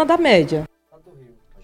acima 0.00 0.04
da 0.04 0.16
média. 0.16 0.64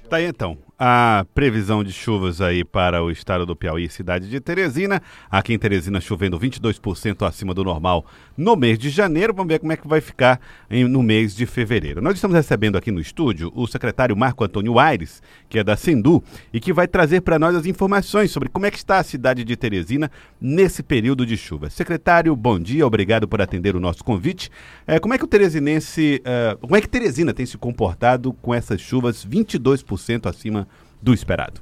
Tá 0.08 0.16
aí 0.16 0.26
então 0.26 0.58
a 0.78 1.24
previsão 1.34 1.82
de 1.82 1.90
chuvas 1.90 2.40
aí 2.42 2.62
para 2.62 3.02
o 3.02 3.10
estado 3.10 3.46
do 3.46 3.56
Piauí, 3.56 3.88
cidade 3.88 4.28
de 4.28 4.40
Teresina. 4.40 5.00
Aqui 5.30 5.54
em 5.54 5.58
Teresina 5.58 6.00
chovendo 6.00 6.38
22% 6.38 7.26
acima 7.26 7.54
do 7.54 7.64
normal 7.64 8.04
no 8.36 8.54
mês 8.56 8.78
de 8.78 8.90
janeiro. 8.90 9.32
Vamos 9.32 9.50
ver 9.50 9.58
como 9.58 9.72
é 9.72 9.76
que 9.76 9.88
vai 9.88 10.02
ficar 10.02 10.38
em, 10.70 10.84
no 10.84 11.02
mês 11.02 11.34
de 11.34 11.46
fevereiro. 11.46 12.02
Nós 12.02 12.14
estamos 12.14 12.36
recebendo 12.36 12.76
aqui 12.76 12.90
no 12.90 13.00
estúdio 13.00 13.50
o 13.54 13.66
secretário 13.66 14.14
Marco 14.14 14.44
Antônio 14.44 14.78
Aires, 14.78 15.22
que 15.48 15.58
é 15.58 15.64
da 15.64 15.76
Sendu, 15.76 16.22
e 16.52 16.60
que 16.60 16.74
vai 16.74 16.86
trazer 16.86 17.22
para 17.22 17.38
nós 17.38 17.54
as 17.54 17.64
informações 17.64 18.30
sobre 18.30 18.50
como 18.50 18.66
é 18.66 18.70
que 18.70 18.78
está 18.78 18.98
a 18.98 19.04
cidade 19.04 19.44
de 19.44 19.56
Teresina 19.56 20.10
nesse 20.38 20.82
período 20.82 21.24
de 21.24 21.38
chuva. 21.38 21.70
Secretário, 21.70 22.36
bom 22.36 22.60
dia, 22.60 22.86
obrigado 22.86 23.26
por 23.26 23.40
atender 23.40 23.74
o 23.74 23.80
nosso 23.80 24.04
convite. 24.04 24.50
É, 24.86 24.98
como 24.98 25.14
é 25.14 25.18
que 25.18 25.24
o 25.24 25.28
teresinense, 25.28 26.22
uh, 26.22 26.58
como 26.58 26.76
é 26.76 26.80
que 26.82 26.88
Teresina 26.88 27.32
tem 27.32 27.46
se 27.46 27.56
comportado 27.56 28.32
com 28.34 28.54
essas 28.54 28.80
chuvas 28.80 29.26
22% 29.26 30.28
acima 30.28 30.65
do 31.00 31.12
esperado. 31.14 31.60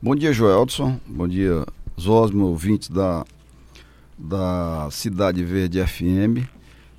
Bom 0.00 0.16
dia, 0.16 0.32
Joelson. 0.32 0.98
Bom 1.06 1.28
dia, 1.28 1.64
Zosmo, 2.00 2.46
ouvintes 2.46 2.88
da, 2.88 3.24
da 4.18 4.88
Cidade 4.90 5.44
Verde 5.44 5.84
FM. 5.84 6.48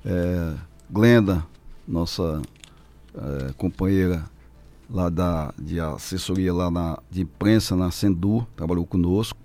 É, 0.04 0.54
Glenda, 0.90 1.46
nossa 1.86 2.42
é, 3.14 3.52
companheira 3.56 4.24
lá 4.90 5.08
da, 5.08 5.52
de 5.58 5.80
assessoria 5.80 6.52
lá 6.52 6.70
na, 6.70 6.98
de 7.10 7.22
imprensa 7.22 7.74
na 7.74 7.90
Sendu, 7.90 8.46
trabalhou 8.56 8.86
conosco. 8.86 9.38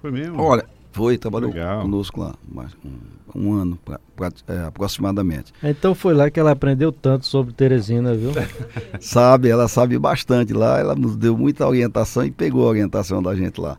Foi 0.00 0.10
mesmo? 0.10 0.40
Olha, 0.40 0.64
foi, 0.98 1.16
trabalhou 1.16 1.50
Legal. 1.50 1.82
conosco 1.82 2.20
lá, 2.20 2.34
mais 2.50 2.72
um, 2.84 3.40
um 3.40 3.52
ano 3.54 3.78
pra, 3.84 4.00
pra, 4.16 4.32
é, 4.48 4.64
aproximadamente. 4.64 5.52
Então 5.62 5.94
foi 5.94 6.12
lá 6.12 6.28
que 6.28 6.40
ela 6.40 6.50
aprendeu 6.50 6.90
tanto 6.90 7.24
sobre 7.24 7.54
Teresina, 7.54 8.14
viu? 8.14 8.32
sabe, 9.00 9.48
ela 9.48 9.68
sabe 9.68 9.96
bastante 9.96 10.52
lá, 10.52 10.80
ela 10.80 10.96
nos 10.96 11.16
deu 11.16 11.38
muita 11.38 11.66
orientação 11.66 12.24
e 12.24 12.30
pegou 12.32 12.66
a 12.66 12.70
orientação 12.70 13.22
da 13.22 13.34
gente 13.36 13.60
lá. 13.60 13.78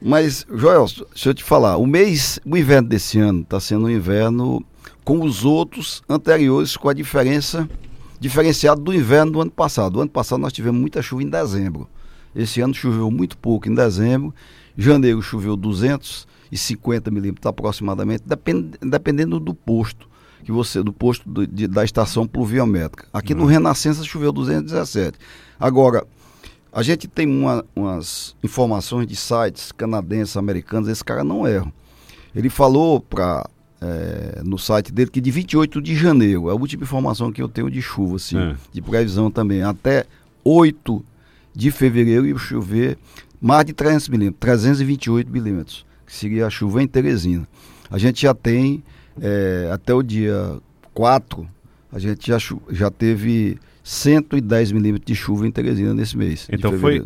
Mas, 0.00 0.44
Joel, 0.52 0.86
deixa 1.10 1.30
eu 1.30 1.34
te 1.34 1.44
falar, 1.44 1.76
o 1.76 1.86
mês, 1.86 2.40
o 2.44 2.56
inverno 2.56 2.88
desse 2.88 3.18
ano 3.18 3.42
está 3.42 3.60
sendo 3.60 3.86
um 3.86 3.90
inverno 3.90 4.64
com 5.04 5.22
os 5.22 5.44
outros 5.44 6.02
anteriores, 6.08 6.76
com 6.76 6.88
a 6.88 6.92
diferença, 6.92 7.68
diferenciado 8.20 8.80
do 8.80 8.92
inverno 8.92 9.32
do 9.32 9.40
ano 9.40 9.50
passado. 9.50 9.96
O 9.96 10.00
ano 10.00 10.10
passado 10.10 10.40
nós 10.40 10.52
tivemos 10.52 10.80
muita 10.80 11.00
chuva 11.00 11.22
em 11.22 11.30
dezembro. 11.30 11.88
Esse 12.34 12.60
ano 12.60 12.74
choveu 12.74 13.10
muito 13.10 13.36
pouco 13.38 13.68
em 13.68 13.74
dezembro 13.74 14.34
Janeiro 14.78 15.20
choveu 15.20 15.56
250 15.56 17.10
milímetros 17.10 17.46
aproximadamente, 17.46 18.22
depend, 18.24 18.78
dependendo 18.80 19.40
do 19.40 19.52
posto 19.52 20.08
que 20.44 20.52
você 20.52 20.84
do 20.84 20.92
posto 20.92 21.28
do, 21.28 21.44
de, 21.44 21.66
da 21.66 21.84
estação 21.84 22.28
pluviométrica. 22.28 23.08
Aqui 23.12 23.34
uhum. 23.34 23.40
no 23.40 23.46
Renascença 23.46 24.04
choveu 24.04 24.30
217. 24.30 25.18
Agora, 25.58 26.06
a 26.72 26.80
gente 26.80 27.08
tem 27.08 27.26
uma, 27.26 27.64
umas 27.74 28.36
informações 28.42 29.08
de 29.08 29.16
sites 29.16 29.72
canadenses, 29.72 30.36
americanos, 30.36 30.88
esse 30.88 31.04
cara 31.04 31.24
não 31.24 31.44
erra. 31.44 31.70
Ele 32.32 32.48
falou 32.48 33.00
para 33.00 33.50
é, 33.80 34.42
no 34.44 34.58
site 34.58 34.92
dele 34.92 35.10
que 35.10 35.20
de 35.20 35.30
28 35.32 35.82
de 35.82 35.96
janeiro, 35.96 36.48
é 36.48 36.52
a 36.52 36.54
última 36.54 36.84
informação 36.84 37.32
que 37.32 37.42
eu 37.42 37.48
tenho 37.48 37.68
de 37.68 37.82
chuva, 37.82 38.14
assim, 38.14 38.38
é. 38.38 38.54
de 38.72 38.80
previsão 38.80 39.28
também, 39.28 39.64
até 39.64 40.06
8 40.44 41.04
de 41.58 41.72
fevereiro 41.72 42.24
ia 42.24 42.38
chover 42.38 42.96
mais 43.40 43.64
de 43.64 43.72
300 43.72 44.08
milímetros, 44.10 44.38
328 44.38 45.28
milímetros, 45.28 45.84
que 46.06 46.14
seria 46.14 46.46
a 46.46 46.50
chuva 46.50 46.80
em 46.80 46.86
Teresina. 46.86 47.48
A 47.90 47.98
gente 47.98 48.22
já 48.22 48.32
tem, 48.32 48.80
é, 49.20 49.68
até 49.72 49.92
o 49.92 50.00
dia 50.00 50.60
4, 50.94 51.44
a 51.92 51.98
gente 51.98 52.28
já, 52.28 52.38
já 52.70 52.92
teve 52.92 53.58
110 53.82 54.70
milímetros 54.70 55.04
de 55.04 55.16
chuva 55.16 55.48
em 55.48 55.50
Teresina 55.50 55.92
nesse 55.92 56.16
mês. 56.16 56.46
Então 56.48 56.78
foi 56.78 57.04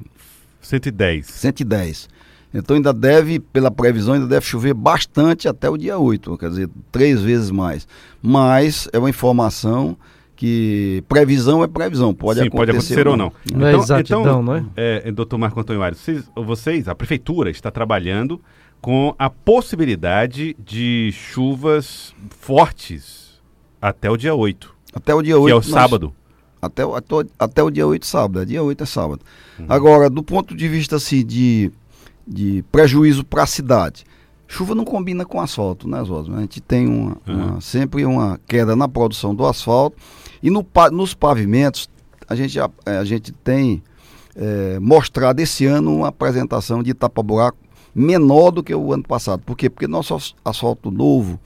110. 0.61 1.29
110. 1.29 2.09
Então 2.53 2.77
ainda 2.77 2.93
deve, 2.93 3.41
pela 3.41 3.71
previsão, 3.71 4.13
ainda 4.13 4.27
deve 4.27 4.45
chover 4.45 4.75
bastante 4.75 5.49
até 5.49 5.71
o 5.71 5.79
dia 5.79 5.97
8, 5.97 6.37
quer 6.37 6.51
dizer, 6.51 6.69
três 6.91 7.23
vezes 7.23 7.51
mais. 7.51 7.89
Mas 8.21 8.87
é 8.93 8.99
uma 8.99 9.09
informação 9.09 9.97
que 10.43 11.05
previsão 11.09 11.63
é 11.63 11.69
previsão, 11.69 12.13
pode 12.13 12.41
Sim, 12.41 12.49
acontecer, 12.49 12.57
pode 12.57 12.71
acontecer 12.73 13.07
ou 13.07 13.17
não. 13.17 13.33
não. 13.55 13.65
é 13.65 13.71
então, 13.71 13.81
exatidão, 13.81 14.21
então, 14.23 14.43
não 14.43 14.57
é? 14.57 14.65
é? 14.75 15.13
Doutor 15.13 15.39
Marco 15.39 15.61
Antônio 15.61 15.81
Aires, 15.81 16.01
vocês, 16.01 16.29
vocês, 16.35 16.89
a 16.89 16.97
prefeitura 16.97 17.49
está 17.49 17.71
trabalhando 17.71 18.41
com 18.81 19.15
a 19.17 19.31
possibilidade 19.31 20.57
de 20.59 21.11
chuvas 21.13 22.13
fortes 22.41 23.41
até 23.81 24.11
o 24.11 24.17
dia 24.17 24.35
8. 24.35 24.75
Até 24.93 25.15
o 25.15 25.23
dia 25.23 25.39
8. 25.39 25.45
Que 25.47 25.53
é 25.53 25.55
o 25.55 25.59
nós, 25.59 25.67
sábado. 25.67 26.13
Até, 26.61 26.83
até, 26.83 27.15
até 27.39 27.63
o 27.63 27.71
dia 27.71 27.87
8 27.87 28.05
sábado, 28.05 28.43
é 28.43 28.45
dia 28.45 28.65
8 28.65 28.83
é 28.83 28.87
sábado. 28.87 29.21
Uhum. 29.61 29.67
Agora, 29.69 30.11
do 30.11 30.25
ponto 30.25 30.57
de 30.57 30.67
vista 30.67 30.97
assim, 30.97 31.25
de, 31.25 31.71
de 32.27 32.65
prejuízo 32.73 33.25
para 33.25 33.45
a 33.45 33.47
cidade, 33.47 34.05
chuva 34.49 34.75
não 34.75 34.85
combina 34.85 35.25
com 35.25 35.41
asfalto, 35.41 35.89
né, 35.89 36.03
Zosma? 36.03 36.39
A 36.39 36.41
gente 36.41 36.61
tem 36.61 36.89
uma, 36.89 37.17
uhum. 37.29 37.53
uma, 37.53 37.61
sempre 37.61 38.05
uma 38.05 38.41
queda 38.49 38.75
na 38.75 38.89
produção 38.89 39.33
do 39.33 39.47
asfalto 39.47 39.97
e 40.43 40.51
no, 40.51 40.67
nos 40.91 41.15
pavimentos, 41.15 41.89
a 42.29 42.35
gente, 42.35 42.59
a, 42.59 42.71
é, 42.87 42.97
a 42.97 43.05
gente 43.05 43.33
tem 43.33 43.83
é, 44.35 44.79
mostrado 44.81 45.41
esse 45.41 45.67
ano 45.67 45.95
uma 45.95 46.09
apresentação 46.09 46.83
de 46.83 46.95
tapa-buraco 46.95 47.59
menor 47.95 48.51
do 48.51 48.63
que 48.63 48.75
o 48.75 48.93
ano 48.93 49.03
passado. 49.03 49.43
Por 49.45 49.57
quê? 49.57 49.69
Porque 49.69 49.87
nosso 49.87 50.35
asfalto 50.45 50.91
novo, 50.91 51.39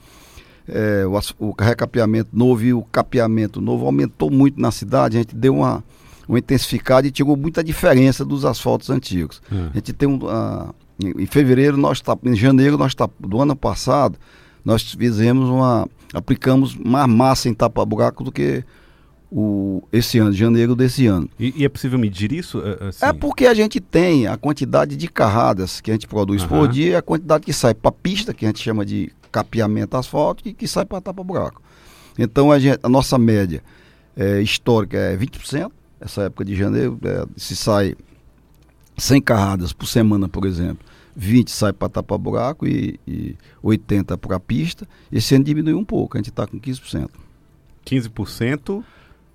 é, 0.67 1.05
o, 1.05 1.47
o 1.47 1.55
recapeamento 1.59 2.29
novo 2.33 2.63
e 2.63 2.73
o 2.73 2.81
capeamento 2.83 3.61
novo 3.61 3.85
aumentou 3.85 4.31
muito 4.31 4.59
na 4.59 4.71
cidade. 4.71 5.17
A 5.17 5.21
gente 5.21 5.35
deu 5.35 5.55
uma, 5.55 5.83
uma 6.27 6.39
intensificada 6.39 7.07
e 7.07 7.11
tirou 7.11 7.35
muita 7.35 7.63
diferença 7.63 8.25
dos 8.25 8.45
asfaltos 8.45 8.89
antigos. 8.89 9.41
Hum. 9.51 9.69
A 9.71 9.73
gente 9.75 9.93
tem 9.93 10.07
um. 10.07 10.17
Uh, 10.17 10.73
em, 10.99 11.25
fevereiro, 11.27 11.77
nós 11.77 12.01
em 12.23 12.35
janeiro 12.35 12.75
nós 12.75 12.95
do 13.19 13.39
ano 13.39 13.55
passado, 13.55 14.17
nós 14.65 14.81
fizemos 14.81 15.47
uma. 15.49 15.87
aplicamos 16.13 16.75
mais 16.75 17.07
massa 17.07 17.49
em 17.49 17.53
tapa-buraco 17.53 18.23
do 18.23 18.31
que 18.31 18.63
o, 19.31 19.83
esse 19.91 20.17
ano, 20.19 20.31
janeiro 20.31 20.75
desse 20.75 21.05
ano. 21.05 21.29
E, 21.39 21.53
e 21.57 21.65
é 21.65 21.69
possível 21.69 21.99
medir 21.99 22.31
isso? 22.31 22.61
É, 22.61 22.87
assim? 22.87 23.05
É 23.05 23.13
porque 23.13 23.45
a 23.45 23.53
gente 23.53 23.79
tem 23.79 24.27
a 24.27 24.37
quantidade 24.37 24.95
de 24.95 25.07
carradas 25.07 25.81
que 25.81 25.91
a 25.91 25.93
gente 25.93 26.07
produz 26.07 26.43
uhum. 26.43 26.47
por 26.47 26.67
dia 26.67 26.91
e 26.91 26.95
a 26.95 27.01
quantidade 27.01 27.45
que 27.45 27.53
sai 27.53 27.73
para 27.73 27.91
pista, 27.91 28.33
que 28.33 28.45
a 28.45 28.49
gente 28.49 28.61
chama 28.61 28.85
de 28.85 29.11
capeamento 29.31 29.97
asfáltico, 29.97 30.49
e 30.49 30.53
que 30.53 30.67
sai 30.67 30.85
para 30.85 31.01
tapa-buraco. 31.01 31.61
Então 32.17 32.51
a, 32.51 32.57
gente, 32.57 32.79
a, 32.81 32.89
nossa 32.89 33.17
média 33.17 33.61
é, 34.15 34.41
histórica 34.41 34.97
é 34.97 35.15
20%, 35.15 35.71
essa 35.99 36.23
época 36.23 36.45
de 36.45 36.55
janeiro, 36.55 36.97
é, 37.03 37.25
se 37.35 37.55
sai 37.55 37.95
100 38.97 39.21
carradas 39.21 39.73
por 39.73 39.87
semana, 39.87 40.27
por 40.27 40.45
exemplo. 40.45 40.85
20 41.15 41.49
sai 41.49 41.73
para 41.73 41.89
tapa-buraco 41.89 42.67
e, 42.67 42.99
e 43.07 43.35
80 43.63 44.17
para 44.19 44.39
pista. 44.39 44.87
Esse 45.11 45.33
ano 45.33 45.43
diminuiu 45.43 45.77
um 45.77 45.83
pouco, 45.83 46.15
a 46.15 46.19
gente 46.19 46.29
está 46.29 46.45
com 46.45 46.59
15%. 46.59 47.09
15%? 47.85 48.83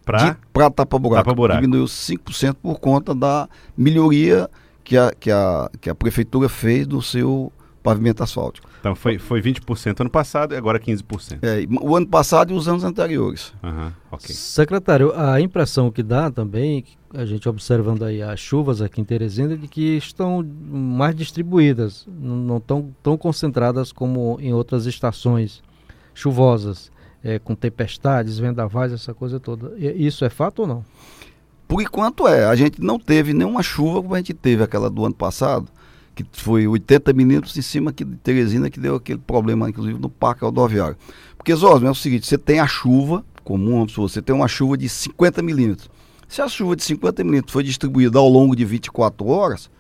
Para 0.05 0.71
tapa-buraco. 0.71 1.35
Tapa 1.35 1.55
Diminuiu 1.55 1.85
5% 1.85 2.57
por 2.63 2.79
conta 2.79 3.15
da 3.15 3.49
melhoria 3.77 4.49
que 4.85 4.97
a, 4.97 5.13
que, 5.19 5.31
a, 5.31 5.71
que 5.81 5.91
a 5.91 5.95
prefeitura 5.95 6.49
fez 6.49 6.87
no 6.87 7.01
seu 7.01 7.53
pavimento 7.83 8.23
asfáltico. 8.23 8.69
Então 8.81 8.95
foi, 8.95 9.19
foi 9.19 9.43
20% 9.43 10.01
ano 10.01 10.11
passado 10.11 10.55
e 10.55 10.57
agora 10.57 10.79
15%. 10.79 11.39
É, 11.43 11.67
o 11.81 11.97
ano 11.97 12.07
passado 12.07 12.53
e 12.53 12.57
os 12.57 12.69
anos 12.69 12.85
anteriores. 12.85 13.53
Uhum, 13.63 13.93
okay. 14.11 14.35
Secretário, 14.35 15.13
a 15.17 15.41
impressão 15.41 15.91
que 15.91 16.03
dá 16.03 16.31
também, 16.31 16.85
a 17.13 17.25
gente 17.25 17.49
observando 17.49 18.05
aí 18.05 18.23
as 18.23 18.39
chuvas 18.39 18.81
aqui 18.81 19.01
em 19.01 19.05
Teresina, 19.05 19.57
de 19.57 19.67
que 19.67 19.97
estão 19.97 20.45
mais 20.45 21.15
distribuídas, 21.15 22.07
não 22.09 22.59
estão 22.59 22.95
tão 23.03 23.17
concentradas 23.17 23.93
como 23.93 24.39
em 24.41 24.53
outras 24.53 24.87
estações 24.87 25.63
chuvosas 26.15 26.92
é, 27.25 27.39
com 27.39 27.55
tempestades, 27.55 28.39
vendavais, 28.39 28.93
essa 28.93 29.15
coisa 29.15 29.39
toda. 29.39 29.73
Isso 29.79 30.25
é 30.25 30.31
fato 30.31 30.61
ou 30.61 30.67
não? 30.67 30.85
Por 31.69 31.81
enquanto 31.81 32.27
é. 32.27 32.45
A 32.45 32.55
gente 32.55 32.83
não 32.83 32.99
teve 32.99 33.33
nenhuma 33.33 33.63
chuva 33.63 34.03
como 34.03 34.15
a 34.15 34.19
gente 34.19 34.35
teve 34.35 34.63
aquela 34.63 34.91
do 34.91 35.05
ano 35.05 35.15
passado, 35.15 35.69
que 36.15 36.25
foi 36.33 36.67
80 36.67 37.13
milímetros 37.13 37.57
em 37.57 37.63
cima 37.63 37.91
aqui 37.91 38.05
de 38.05 38.17
Teresina, 38.17 38.69
que 38.69 38.79
deu 38.79 38.97
aquele 38.97 39.19
problema, 39.19 39.69
inclusive, 39.69 39.99
no 39.99 40.11
parque 40.11 40.45
rodoviário. 40.45 40.97
Porque, 41.37 41.55
Zosmo, 41.55 41.89
é 41.89 41.91
o 41.91 41.95
seguinte, 41.95 42.27
você 42.27 42.37
tem 42.37 42.61
a 42.61 42.67
chuva 42.67 43.25
comum, 43.43 43.87
você 43.87 44.21
tem 44.21 44.35
uma 44.35 44.49
chuva 44.49 44.77
de 44.77 44.89
50 44.89 45.43
milímetros. 45.43 45.91
Se 46.29 46.41
a 46.41 46.49
chuva 46.49 46.77
de 46.77 46.83
50 46.85 47.25
milímetros 47.25 47.53
foi 47.53 47.63
distribuída 47.63 48.19
ao 48.19 48.29
longo 48.29 48.55
de 48.55 48.65
24 48.65 49.27
horas, 49.27 49.71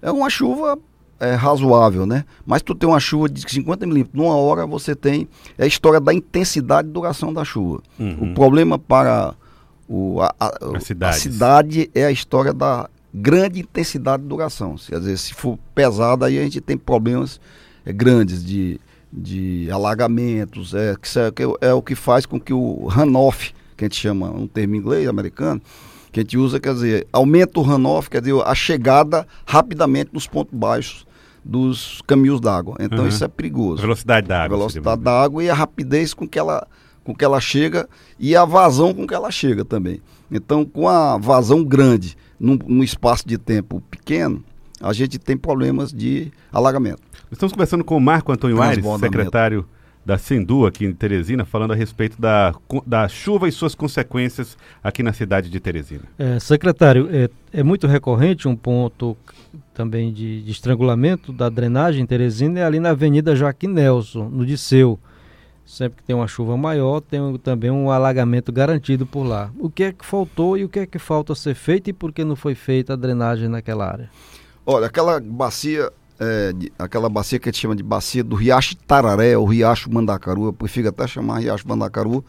é 0.00 0.10
uma 0.10 0.28
chuva 0.30 0.78
é, 1.24 1.34
razoável, 1.34 2.06
né? 2.06 2.24
Mas 2.44 2.62
tu 2.62 2.74
tem 2.74 2.88
uma 2.88 3.00
chuva 3.00 3.28
de 3.28 3.40
50 3.50 3.86
milímetros, 3.86 4.14
numa 4.14 4.36
hora 4.36 4.66
você 4.66 4.94
tem 4.94 5.28
é 5.56 5.64
a 5.64 5.66
história 5.66 6.00
da 6.00 6.12
intensidade 6.12 6.88
e 6.88 6.90
duração 6.90 7.32
da 7.32 7.44
chuva. 7.44 7.82
Uhum. 7.98 8.32
O 8.32 8.34
problema 8.34 8.78
para 8.78 9.34
o, 9.88 10.20
a, 10.20 10.34
a, 10.38 11.08
a, 11.08 11.12
cidade 11.12 11.90
é 11.94 12.04
a 12.04 12.10
história 12.10 12.52
da 12.52 12.88
grande 13.12 13.60
intensidade 13.60 14.22
de 14.22 14.28
duração. 14.28 14.76
Quer 14.76 14.98
dizer, 14.98 15.16
se 15.18 15.34
for 15.34 15.58
pesada, 15.74 16.26
aí 16.26 16.38
a 16.38 16.42
gente 16.42 16.60
tem 16.60 16.76
problemas 16.76 17.40
é, 17.84 17.92
grandes 17.92 18.44
de, 18.44 18.80
de 19.12 19.68
alagamentos, 19.70 20.74
é, 20.74 20.96
que 21.32 21.42
é, 21.42 21.68
é 21.68 21.72
o 21.72 21.80
que 21.80 21.94
faz 21.94 22.26
com 22.26 22.40
que 22.40 22.52
o 22.52 22.88
runoff, 22.88 23.54
que 23.76 23.84
a 23.84 23.86
gente 23.86 24.00
chama 24.00 24.30
um 24.30 24.46
termo 24.46 24.74
inglês, 24.74 25.08
americano, 25.08 25.60
que 26.10 26.20
a 26.20 26.22
gente 26.22 26.38
usa, 26.38 26.60
quer 26.60 26.74
dizer, 26.74 27.06
aumenta 27.12 27.58
o 27.58 27.62
runoff, 27.62 28.08
quer 28.08 28.20
dizer, 28.20 28.40
a 28.44 28.54
chegada 28.54 29.26
rapidamente 29.44 30.10
nos 30.12 30.26
pontos 30.26 30.56
baixos 30.56 31.06
dos 31.44 32.00
caminhos 32.06 32.40
d'água. 32.40 32.76
Então 32.80 33.00
uhum. 33.00 33.08
isso 33.08 33.24
é 33.24 33.28
perigoso. 33.28 33.82
Velocidade 33.82 34.26
da 34.26 34.42
água. 34.44 34.56
Velocidade 34.56 35.02
da 35.02 35.22
água 35.22 35.44
e 35.44 35.50
a 35.50 35.54
rapidez 35.54 36.14
com 36.14 36.26
que 36.26 36.38
ela 36.38 36.66
com 37.04 37.14
que 37.14 37.24
ela 37.24 37.38
chega 37.40 37.86
e 38.18 38.34
a 38.34 38.44
vazão 38.46 38.94
com 38.94 39.06
que 39.06 39.14
ela 39.14 39.30
chega 39.30 39.64
também. 39.64 40.00
Então, 40.30 40.64
com 40.64 40.88
a 40.88 41.18
vazão 41.18 41.62
grande 41.62 42.16
num, 42.40 42.58
num 42.66 42.82
espaço 42.82 43.28
de 43.28 43.36
tempo 43.36 43.82
pequeno, 43.90 44.42
a 44.80 44.92
gente 44.92 45.18
tem 45.18 45.36
problemas 45.36 45.92
de 45.92 46.32
alagamento. 46.50 47.02
Estamos 47.30 47.52
conversando 47.52 47.84
com 47.84 47.96
o 47.96 48.00
Marco 48.00 48.32
Antônio 48.32 48.60
Aires, 48.60 48.84
secretário 48.98 49.66
da 50.04 50.18
Sendu 50.18 50.66
aqui 50.66 50.84
em 50.84 50.92
Teresina, 50.92 51.44
falando 51.44 51.72
a 51.72 51.76
respeito 51.76 52.20
da, 52.20 52.54
da 52.86 53.08
chuva 53.08 53.48
e 53.48 53.52
suas 53.52 53.74
consequências 53.74 54.56
aqui 54.82 55.02
na 55.02 55.12
cidade 55.12 55.48
de 55.48 55.58
Teresina. 55.58 56.02
É, 56.18 56.38
secretário, 56.38 57.08
é, 57.10 57.28
é, 57.52 57.62
muito 57.62 57.86
recorrente 57.86 58.46
um 58.46 58.54
ponto 58.54 59.16
também 59.72 60.12
de, 60.12 60.42
de, 60.42 60.50
estrangulamento 60.50 61.32
da 61.32 61.48
drenagem 61.48 62.02
em 62.02 62.06
Teresina 62.06 62.60
é 62.60 62.64
ali 62.64 62.78
na 62.78 62.90
Avenida 62.90 63.34
Joaquim 63.34 63.68
Nelson, 63.68 64.28
no 64.28 64.44
Disseu. 64.44 64.98
Sempre 65.66 65.98
que 65.98 66.04
tem 66.04 66.14
uma 66.14 66.28
chuva 66.28 66.58
maior, 66.58 67.00
tem 67.00 67.38
também 67.38 67.70
um 67.70 67.90
alagamento 67.90 68.52
garantido 68.52 69.06
por 69.06 69.22
lá. 69.22 69.50
O 69.58 69.70
que 69.70 69.84
é 69.84 69.92
que 69.92 70.04
faltou 70.04 70.58
e 70.58 70.64
o 70.64 70.68
que 70.68 70.80
é 70.80 70.86
que 70.86 70.98
falta 70.98 71.34
ser 71.34 71.54
feito 71.54 71.88
e 71.88 71.92
por 71.92 72.12
que 72.12 72.22
não 72.22 72.36
foi 72.36 72.54
feita 72.54 72.92
a 72.92 72.96
drenagem 72.96 73.48
naquela 73.48 73.90
área? 73.90 74.10
Olha, 74.66 74.86
aquela 74.86 75.18
bacia 75.20 75.90
é, 76.20 76.52
aquela 76.78 77.08
bacia 77.08 77.38
que 77.38 77.48
a 77.48 77.52
gente 77.52 77.60
chama 77.60 77.76
de 77.76 77.82
bacia 77.82 78.22
do 78.22 78.36
Riacho 78.36 78.76
Tararé, 78.76 79.36
ou 79.36 79.46
Riacho 79.46 79.92
Mandacaru, 79.92 80.46
eu 80.46 80.52
prefiro 80.52 80.88
até 80.88 81.06
chamar 81.06 81.40
Riacho 81.40 81.68
Mandacaru, 81.68 82.24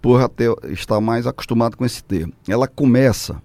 por 0.00 0.20
até 0.22 0.44
estar 0.68 1.00
mais 1.00 1.26
acostumado 1.26 1.76
com 1.76 1.84
esse 1.84 2.02
termo. 2.02 2.32
Ela 2.48 2.66
começa, 2.66 3.42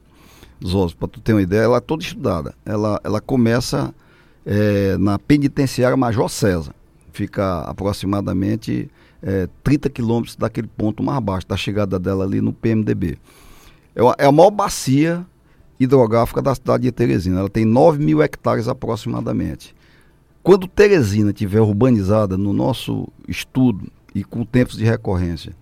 Zos, 0.65 0.93
para 0.93 1.07
tu 1.07 1.19
ter 1.19 1.33
uma 1.33 1.41
ideia, 1.41 1.63
ela 1.63 1.77
é 1.77 1.81
toda 1.81 2.03
estudada. 2.03 2.53
Ela, 2.65 2.99
ela 3.03 3.19
começa 3.19 3.93
é, 4.45 4.97
na 4.97 5.19
penitenciária 5.19 5.97
Major 5.97 6.29
César, 6.29 6.73
fica 7.11 7.61
aproximadamente 7.61 8.89
é, 9.21 9.49
30 9.63 9.89
quilômetros 9.89 10.35
daquele 10.35 10.67
ponto 10.67 11.01
mais 11.01 11.19
baixo, 11.19 11.47
da 11.47 11.57
chegada 11.57 11.99
dela 11.99 12.23
ali 12.23 12.41
no 12.41 12.53
PMDB. 12.53 13.17
É, 13.95 14.23
é 14.23 14.27
a 14.27 14.31
maior 14.31 14.51
bacia 14.51 15.25
hidrográfica 15.79 16.41
da 16.41 16.55
cidade 16.55 16.83
de 16.83 16.91
Teresina. 16.91 17.39
Ela 17.39 17.49
tem 17.49 17.65
9 17.65 18.03
mil 18.03 18.21
hectares 18.21 18.67
aproximadamente. 18.67 19.75
Quando 20.41 20.67
Teresina 20.67 21.33
tiver 21.33 21.61
urbanizada, 21.61 22.37
no 22.37 22.53
nosso 22.53 23.07
estudo 23.27 23.87
e 24.13 24.23
com 24.23 24.45
tempos 24.45 24.77
de 24.77 24.85
recorrência 24.85 25.53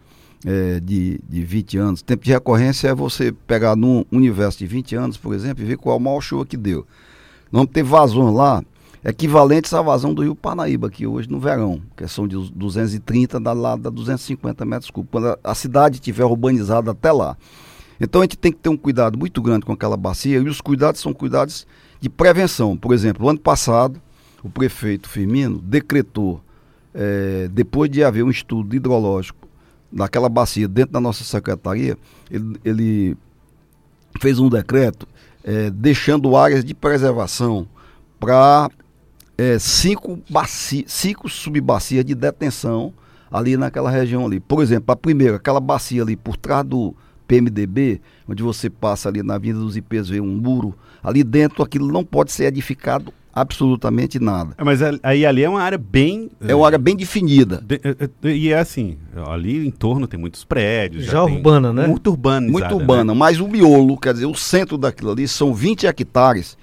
é, 0.45 0.80
de, 0.80 1.19
de 1.27 1.44
20 1.44 1.77
anos, 1.77 2.01
tempo 2.01 2.25
de 2.25 2.31
recorrência 2.31 2.89
é 2.89 2.94
você 2.94 3.31
pegar 3.31 3.75
num 3.75 4.04
universo 4.12 4.60
de 4.60 4.68
20 4.68 4.95
anos, 4.95 5.18
por 5.18 5.33
exemplo, 5.33 5.63
e 5.63 5.68
ver 5.68 5.77
qual 5.77 5.95
a 5.95 6.00
maior 6.00 6.19
chuva 6.21 6.45
que 6.45 6.57
deu. 6.57 6.86
Nós 7.51 7.62
vamos 7.62 7.71
ter 7.71 7.83
vazões 7.83 8.33
lá 8.33 8.63
equivalentes 9.06 9.74
à 9.74 9.81
vazão 9.81 10.13
do 10.13 10.21
Rio 10.21 10.36
Parnaíba, 10.36 10.88
aqui 10.88 11.06
hoje 11.06 11.30
no 11.30 11.39
verão, 11.39 11.81
que 11.95 12.07
são 12.07 12.27
de 12.27 12.36
230 12.51 13.39
da 13.39 13.51
lado 13.51 13.83
da 13.83 13.89
250 13.89 14.66
metros 14.66 14.89
cúbicos. 14.89 15.12
Quando 15.12 15.27
a, 15.27 15.51
a 15.51 15.56
cidade 15.56 15.95
estiver 15.95 16.24
urbanizada 16.25 16.92
até 16.92 17.12
lá. 17.12 17.38
Então 18.00 18.22
a 18.22 18.24
gente 18.24 18.38
tem 18.38 18.51
que 18.51 18.60
ter 18.60 18.69
um 18.69 18.78
cuidado 18.78 19.18
muito 19.18 19.42
grande 19.42 19.66
com 19.66 19.72
aquela 19.72 19.98
bacia 19.98 20.38
e 20.38 20.48
os 20.48 20.62
cuidados 20.62 21.01
são 21.01 21.13
cuidados 21.13 21.68
de 22.00 22.10
prevenção. 22.10 22.75
Por 22.75 22.94
exemplo, 22.94 23.28
ano 23.30 23.40
passado, 23.40 24.01
o 24.44 24.50
prefeito 24.50 25.07
Firmino 25.07 25.60
decretou, 25.60 26.42
é, 26.94 27.48
depois 27.51 27.90
de 27.90 28.04
haver 28.04 28.24
um 28.24 28.30
estudo 28.30 28.75
hidrológico 28.75 29.48
daquela 29.92 30.28
bacia 30.28 30.68
dentro 30.68 30.92
da 30.92 31.00
nossa 31.00 31.24
secretaria, 31.24 31.98
ele, 32.30 32.60
ele 32.66 33.18
fez 34.19 34.40
um 34.40 34.50
decreto 34.50 35.07
é, 35.44 35.69
deixando 35.69 36.36
áreas 36.36 36.63
de 36.63 36.74
preservação 36.74 37.68
para 38.19 38.69
é, 39.38 39.57
cinco, 39.60 40.19
bacia, 40.30 40.84
cinco 40.88 41.30
subbacias 41.30 42.04
de 42.06 42.16
detenção 42.16 42.94
ali 43.31 43.57
naquela 43.57 43.90
região 43.90 44.25
ali. 44.25 44.40
Por 44.40 44.62
exemplo, 44.62 44.92
a 44.92 44.95
primeira, 44.95 45.38
aquela 45.38 45.60
bacia 45.60 46.01
ali 46.01 46.16
por 46.16 46.38
trás 46.38 46.66
do, 46.66 46.95
PMDB, 47.33 48.00
onde 48.27 48.44
você 48.44 48.69
passa 48.69 49.09
ali 49.09 49.24
na 49.24 49.35
Avenida 49.35 49.59
dos 49.59 49.75
IPs, 49.75 50.09
vê 50.09 50.21
um 50.21 50.27
muro, 50.27 50.75
ali 51.03 51.24
dentro 51.24 51.63
aquilo 51.63 51.91
não 51.91 52.03
pode 52.03 52.31
ser 52.31 52.45
edificado 52.45 53.12
absolutamente 53.33 54.19
nada. 54.19 54.53
É, 54.59 54.63
mas 54.63 54.80
aí 55.01 55.25
ali 55.25 55.44
é 55.44 55.50
uma 55.50 55.62
área 55.62 55.77
bem... 55.77 56.30
É 56.39 56.53
uma 56.53 56.68
área 56.68 56.77
bem 56.77 56.95
definida. 56.95 57.59
De, 57.65 57.81
é, 57.83 58.09
é, 58.24 58.30
e 58.30 58.51
é 58.51 58.59
assim, 58.59 58.97
ali 59.27 59.65
em 59.65 59.71
torno 59.71 60.06
tem 60.06 60.19
muitos 60.19 60.44
prédios. 60.44 61.06
Já, 61.06 61.13
já 61.13 61.24
urbana, 61.24 61.74
né? 61.74 61.88
Muito 61.88 62.12
urbana. 62.12 62.47
Muito 62.47 62.75
urbana, 62.75 63.12
né? 63.12 63.19
mas 63.19 63.39
o 63.39 63.47
miolo, 63.47 63.97
quer 63.97 64.13
dizer, 64.13 64.27
o 64.27 64.35
centro 64.35 64.77
daquilo 64.77 65.12
ali 65.12 65.27
são 65.27 65.51
20 65.51 65.88
hectares 65.88 66.56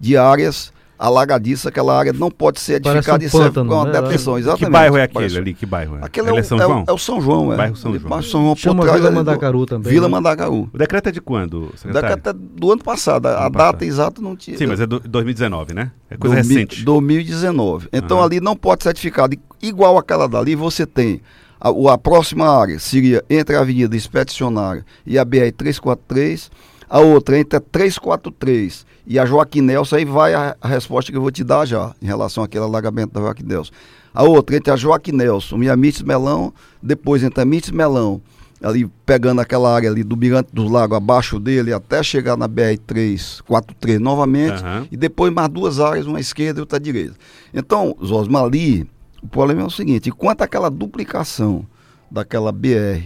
de 0.00 0.16
áreas 0.16 0.72
alagadiça, 0.98 1.68
aquela 1.68 1.98
área 1.98 2.12
não 2.12 2.30
pode 2.30 2.60
ser 2.60 2.74
edificada 2.74 3.22
um 3.22 3.26
e 3.26 3.30
serve 3.30 3.54
com 3.54 3.62
uma 3.62 3.84
né? 3.84 4.00
detenção. 4.00 4.38
Exatamente. 4.38 4.64
Que 4.64 4.70
bairro 4.70 4.96
é 4.96 5.02
aquele 5.02 5.20
Parece... 5.20 5.38
ali? 5.38 5.54
Que 5.54 5.66
bairro 5.66 5.96
é? 5.96 6.04
Aquele 6.04 6.28
é, 6.28 6.32
o, 6.32 6.38
é, 6.38 6.42
São 6.42 6.58
João? 6.58 6.84
É, 6.86 6.90
é, 6.90 6.92
o 6.92 6.98
São 6.98 7.20
João, 7.20 7.52
é. 7.52 7.56
Bairro 7.56 7.76
São 7.76 7.92
João. 7.92 8.08
Bairro 8.08 8.24
São 8.24 8.42
João 8.42 8.56
Chama 8.56 8.92
Vila 8.92 9.10
Mandacaru 9.10 9.66
também. 9.66 9.92
Vila 9.92 10.08
né? 10.08 10.12
Mandacaru. 10.12 10.70
O 10.72 10.78
decreto 10.78 11.08
é 11.08 11.12
de 11.12 11.20
quando, 11.20 11.72
secretário? 11.76 11.90
O 11.90 12.16
decreto 12.16 12.28
é 12.28 12.32
do 12.32 12.72
ano 12.72 12.82
passado. 12.82 13.26
A, 13.26 13.30
ano 13.30 13.50
data 13.50 13.72
passado. 13.72 13.82
exata 13.82 14.22
não 14.22 14.36
tinha. 14.36 14.56
Sim, 14.56 14.66
mas 14.66 14.80
é 14.80 14.86
do 14.86 15.00
2019, 15.00 15.74
né? 15.74 15.90
É 16.10 16.16
coisa 16.16 16.36
recente. 16.36 16.84
2019. 16.84 17.88
Então 17.92 18.18
uhum. 18.18 18.24
ali 18.24 18.40
não 18.40 18.56
pode 18.56 18.82
ser 18.82 18.90
edificado. 18.90 19.36
Igual 19.62 19.98
aquela 19.98 20.28
dali, 20.28 20.54
você 20.54 20.86
tem 20.86 21.20
a, 21.60 21.92
a 21.92 21.98
próxima 21.98 22.48
área 22.48 22.78
seria 22.78 23.24
entre 23.28 23.56
a 23.56 23.60
Avenida 23.60 23.96
Expedicionária 23.96 24.84
e 25.04 25.18
a 25.18 25.24
BR 25.24 25.52
343 25.56 26.50
a 26.88 27.00
outra 27.00 27.38
entre 27.38 27.56
a 27.56 27.60
343 27.60 28.86
e 29.06 29.18
a 29.18 29.24
Joaquim 29.24 29.60
Nelson, 29.60 29.96
aí 29.96 30.04
vai 30.04 30.34
a, 30.34 30.56
a, 30.60 30.66
resposta 30.66 31.12
que 31.12 31.16
eu 31.16 31.22
vou 31.22 31.30
te 31.30 31.44
dar 31.44 31.64
já, 31.64 31.94
em 32.02 32.06
relação 32.06 32.42
àquele 32.42 32.64
alagamento 32.64 33.12
da 33.12 33.20
Joaquim 33.20 33.44
Nelson. 33.44 33.72
A 34.12 34.24
outra 34.24 34.56
entre 34.56 34.72
a 34.72 34.76
Joaquim 34.76 35.12
Nelson 35.12 35.62
e 35.62 35.70
a 35.70 35.76
Mites 35.76 36.02
Melão, 36.02 36.52
depois 36.82 37.22
entre 37.22 37.40
a 37.40 37.44
Mites 37.44 37.70
Melão, 37.70 38.20
ali 38.60 38.90
pegando 39.04 39.40
aquela 39.40 39.72
área 39.72 39.88
ali 39.88 40.02
do 40.02 40.16
Mirante 40.16 40.48
do 40.52 40.66
Lago, 40.66 40.94
abaixo 40.94 41.38
dele, 41.38 41.72
até 41.72 42.02
chegar 42.02 42.36
na 42.36 42.48
BR-343 42.48 43.98
novamente, 43.98 44.62
uhum. 44.62 44.88
e 44.90 44.96
depois 44.96 45.32
mais 45.32 45.48
duas 45.48 45.78
áreas, 45.78 46.06
uma 46.06 46.18
esquerda 46.18 46.58
e 46.58 46.62
outra 46.62 46.80
direita. 46.80 47.14
Então, 47.54 47.96
Zosma, 48.04 48.42
ali, 48.42 48.88
o 49.22 49.28
problema 49.28 49.62
é 49.62 49.64
o 49.64 49.70
seguinte, 49.70 50.08
enquanto 50.08 50.42
aquela 50.42 50.70
duplicação 50.70 51.64
daquela 52.10 52.50
BR 52.50 53.02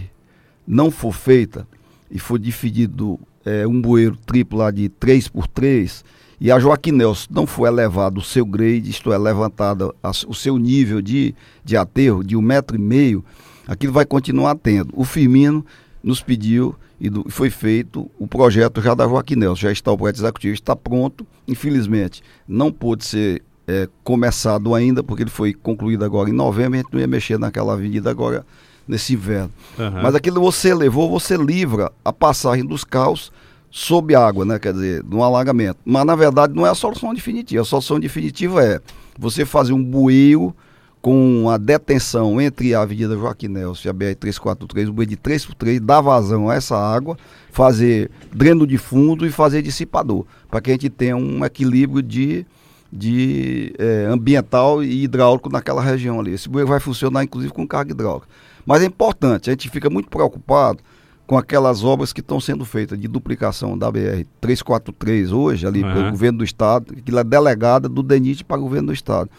não 0.65 0.89
for 0.89 1.13
feita 1.13 1.67
e 2.09 2.17
for 2.17 2.39
dividido 2.39 3.19
é, 3.45 3.67
um 3.67 3.81
bueiro 3.81 4.17
triplo 4.25 4.59
lá 4.59 4.71
de 4.71 4.89
3 4.89 5.27
por 5.27 5.47
3 5.47 6.03
e 6.43 6.51
a 6.51 6.57
Joaquim 6.57 6.91
Nelson 6.91 7.27
não 7.29 7.45
foi 7.45 7.69
elevado 7.69 8.19
o 8.19 8.23
seu 8.23 8.43
grade, 8.43 8.89
isto 8.89 9.13
é, 9.13 9.17
levantado 9.17 9.93
a, 10.01 10.09
o 10.09 10.33
seu 10.33 10.57
nível 10.57 10.99
de, 10.99 11.35
de 11.63 11.77
aterro 11.77 12.23
de 12.23 12.35
um 12.35 12.41
metro 12.41 12.75
e 12.75 12.79
meio, 12.79 13.23
aquilo 13.67 13.93
vai 13.93 14.05
continuar 14.05 14.55
tendo. 14.55 14.91
O 14.95 15.05
Firmino 15.05 15.63
nos 16.01 16.19
pediu 16.19 16.75
e 16.99 17.11
do, 17.11 17.25
foi 17.29 17.51
feito 17.51 18.09
o 18.17 18.27
projeto 18.27 18.81
já 18.81 18.95
da 18.95 19.07
Joaquim 19.07 19.35
Nelson, 19.35 19.61
já 19.61 19.71
está 19.71 19.91
o 19.91 19.97
projeto 19.97 20.17
executivo, 20.17 20.53
está 20.55 20.75
pronto, 20.75 21.27
infelizmente 21.47 22.23
não 22.47 22.71
pôde 22.71 23.05
ser 23.05 23.43
é, 23.67 23.87
começado 24.03 24.73
ainda, 24.73 25.03
porque 25.03 25.21
ele 25.21 25.29
foi 25.29 25.53
concluído 25.53 26.03
agora 26.03 26.29
em 26.29 26.33
novembro, 26.33 26.79
a 26.79 26.81
gente 26.81 26.91
não 26.91 26.99
ia 26.99 27.07
mexer 27.07 27.37
naquela 27.37 27.73
avenida 27.73 28.09
agora 28.09 28.43
nesse 28.91 29.13
inverno. 29.13 29.49
Uhum. 29.79 30.01
Mas 30.03 30.13
aquilo 30.13 30.41
você 30.41 30.73
levou, 30.73 31.09
você 31.09 31.37
livra 31.37 31.89
a 32.03 32.11
passagem 32.11 32.65
dos 32.65 32.83
carros 32.83 33.31
sob 33.71 34.13
água, 34.13 34.43
né? 34.43 34.59
Quer 34.59 34.73
dizer, 34.73 35.03
no 35.05 35.23
alagamento. 35.23 35.79
Mas 35.85 36.05
na 36.05 36.13
verdade 36.13 36.53
não 36.53 36.67
é 36.67 36.69
a 36.69 36.75
solução 36.75 37.13
definitiva. 37.13 37.61
A 37.61 37.65
solução 37.65 37.97
definitiva 37.97 38.61
é 38.61 38.81
você 39.17 39.45
fazer 39.45 39.71
um 39.71 39.81
bueiro 39.81 40.53
com 41.01 41.49
a 41.49 41.57
detenção 41.57 42.39
entre 42.39 42.75
a 42.75 42.81
Avenida 42.81 43.15
Joaquim 43.15 43.47
Nelson 43.47 43.87
e 43.87 43.89
a 43.89 43.93
BR-343, 43.93 44.89
um 44.89 44.91
bueiro 44.91 45.09
de 45.09 45.15
3 45.15 45.45
por 45.45 45.55
3 45.55 45.79
dar 45.79 46.01
vazão 46.01 46.49
a 46.49 46.53
essa 46.53 46.77
água, 46.77 47.17
fazer 47.49 48.11
dreno 48.31 48.67
de 48.67 48.77
fundo 48.77 49.25
e 49.25 49.31
fazer 49.31 49.61
dissipador, 49.63 50.25
para 50.49 50.61
que 50.61 50.69
a 50.69 50.73
gente 50.73 50.89
tenha 50.89 51.15
um 51.15 51.43
equilíbrio 51.43 52.03
de, 52.03 52.45
de 52.93 53.73
é, 53.79 54.05
ambiental 54.11 54.83
e 54.83 55.03
hidráulico 55.03 55.49
naquela 55.49 55.81
região 55.81 56.19
ali. 56.19 56.33
Esse 56.33 56.47
bueiro 56.47 56.69
vai 56.69 56.79
funcionar 56.79 57.23
inclusive 57.23 57.51
com 57.51 57.65
carga 57.65 57.93
hidráulica. 57.93 58.27
Mas 58.65 58.81
é 58.81 58.85
importante, 58.85 59.49
a 59.49 59.53
gente 59.53 59.69
fica 59.69 59.89
muito 59.89 60.09
preocupado 60.09 60.79
com 61.25 61.37
aquelas 61.37 61.83
obras 61.83 62.11
que 62.11 62.19
estão 62.19 62.39
sendo 62.39 62.65
feitas 62.65 62.99
de 62.99 63.07
duplicação 63.07 63.77
da 63.77 63.89
BR 63.89 64.25
343 64.41 65.31
hoje, 65.31 65.65
ali 65.65 65.81
uhum. 65.83 65.93
pelo 65.93 66.11
governo 66.11 66.39
do 66.39 66.43
estado, 66.43 66.93
que 66.93 67.17
é 67.17 67.23
delegada 67.23 67.87
do 67.87 68.03
DENIT 68.03 68.43
para 68.43 68.59
o 68.59 68.63
governo 68.63 68.87
do 68.87 68.93
estado. 68.93 69.29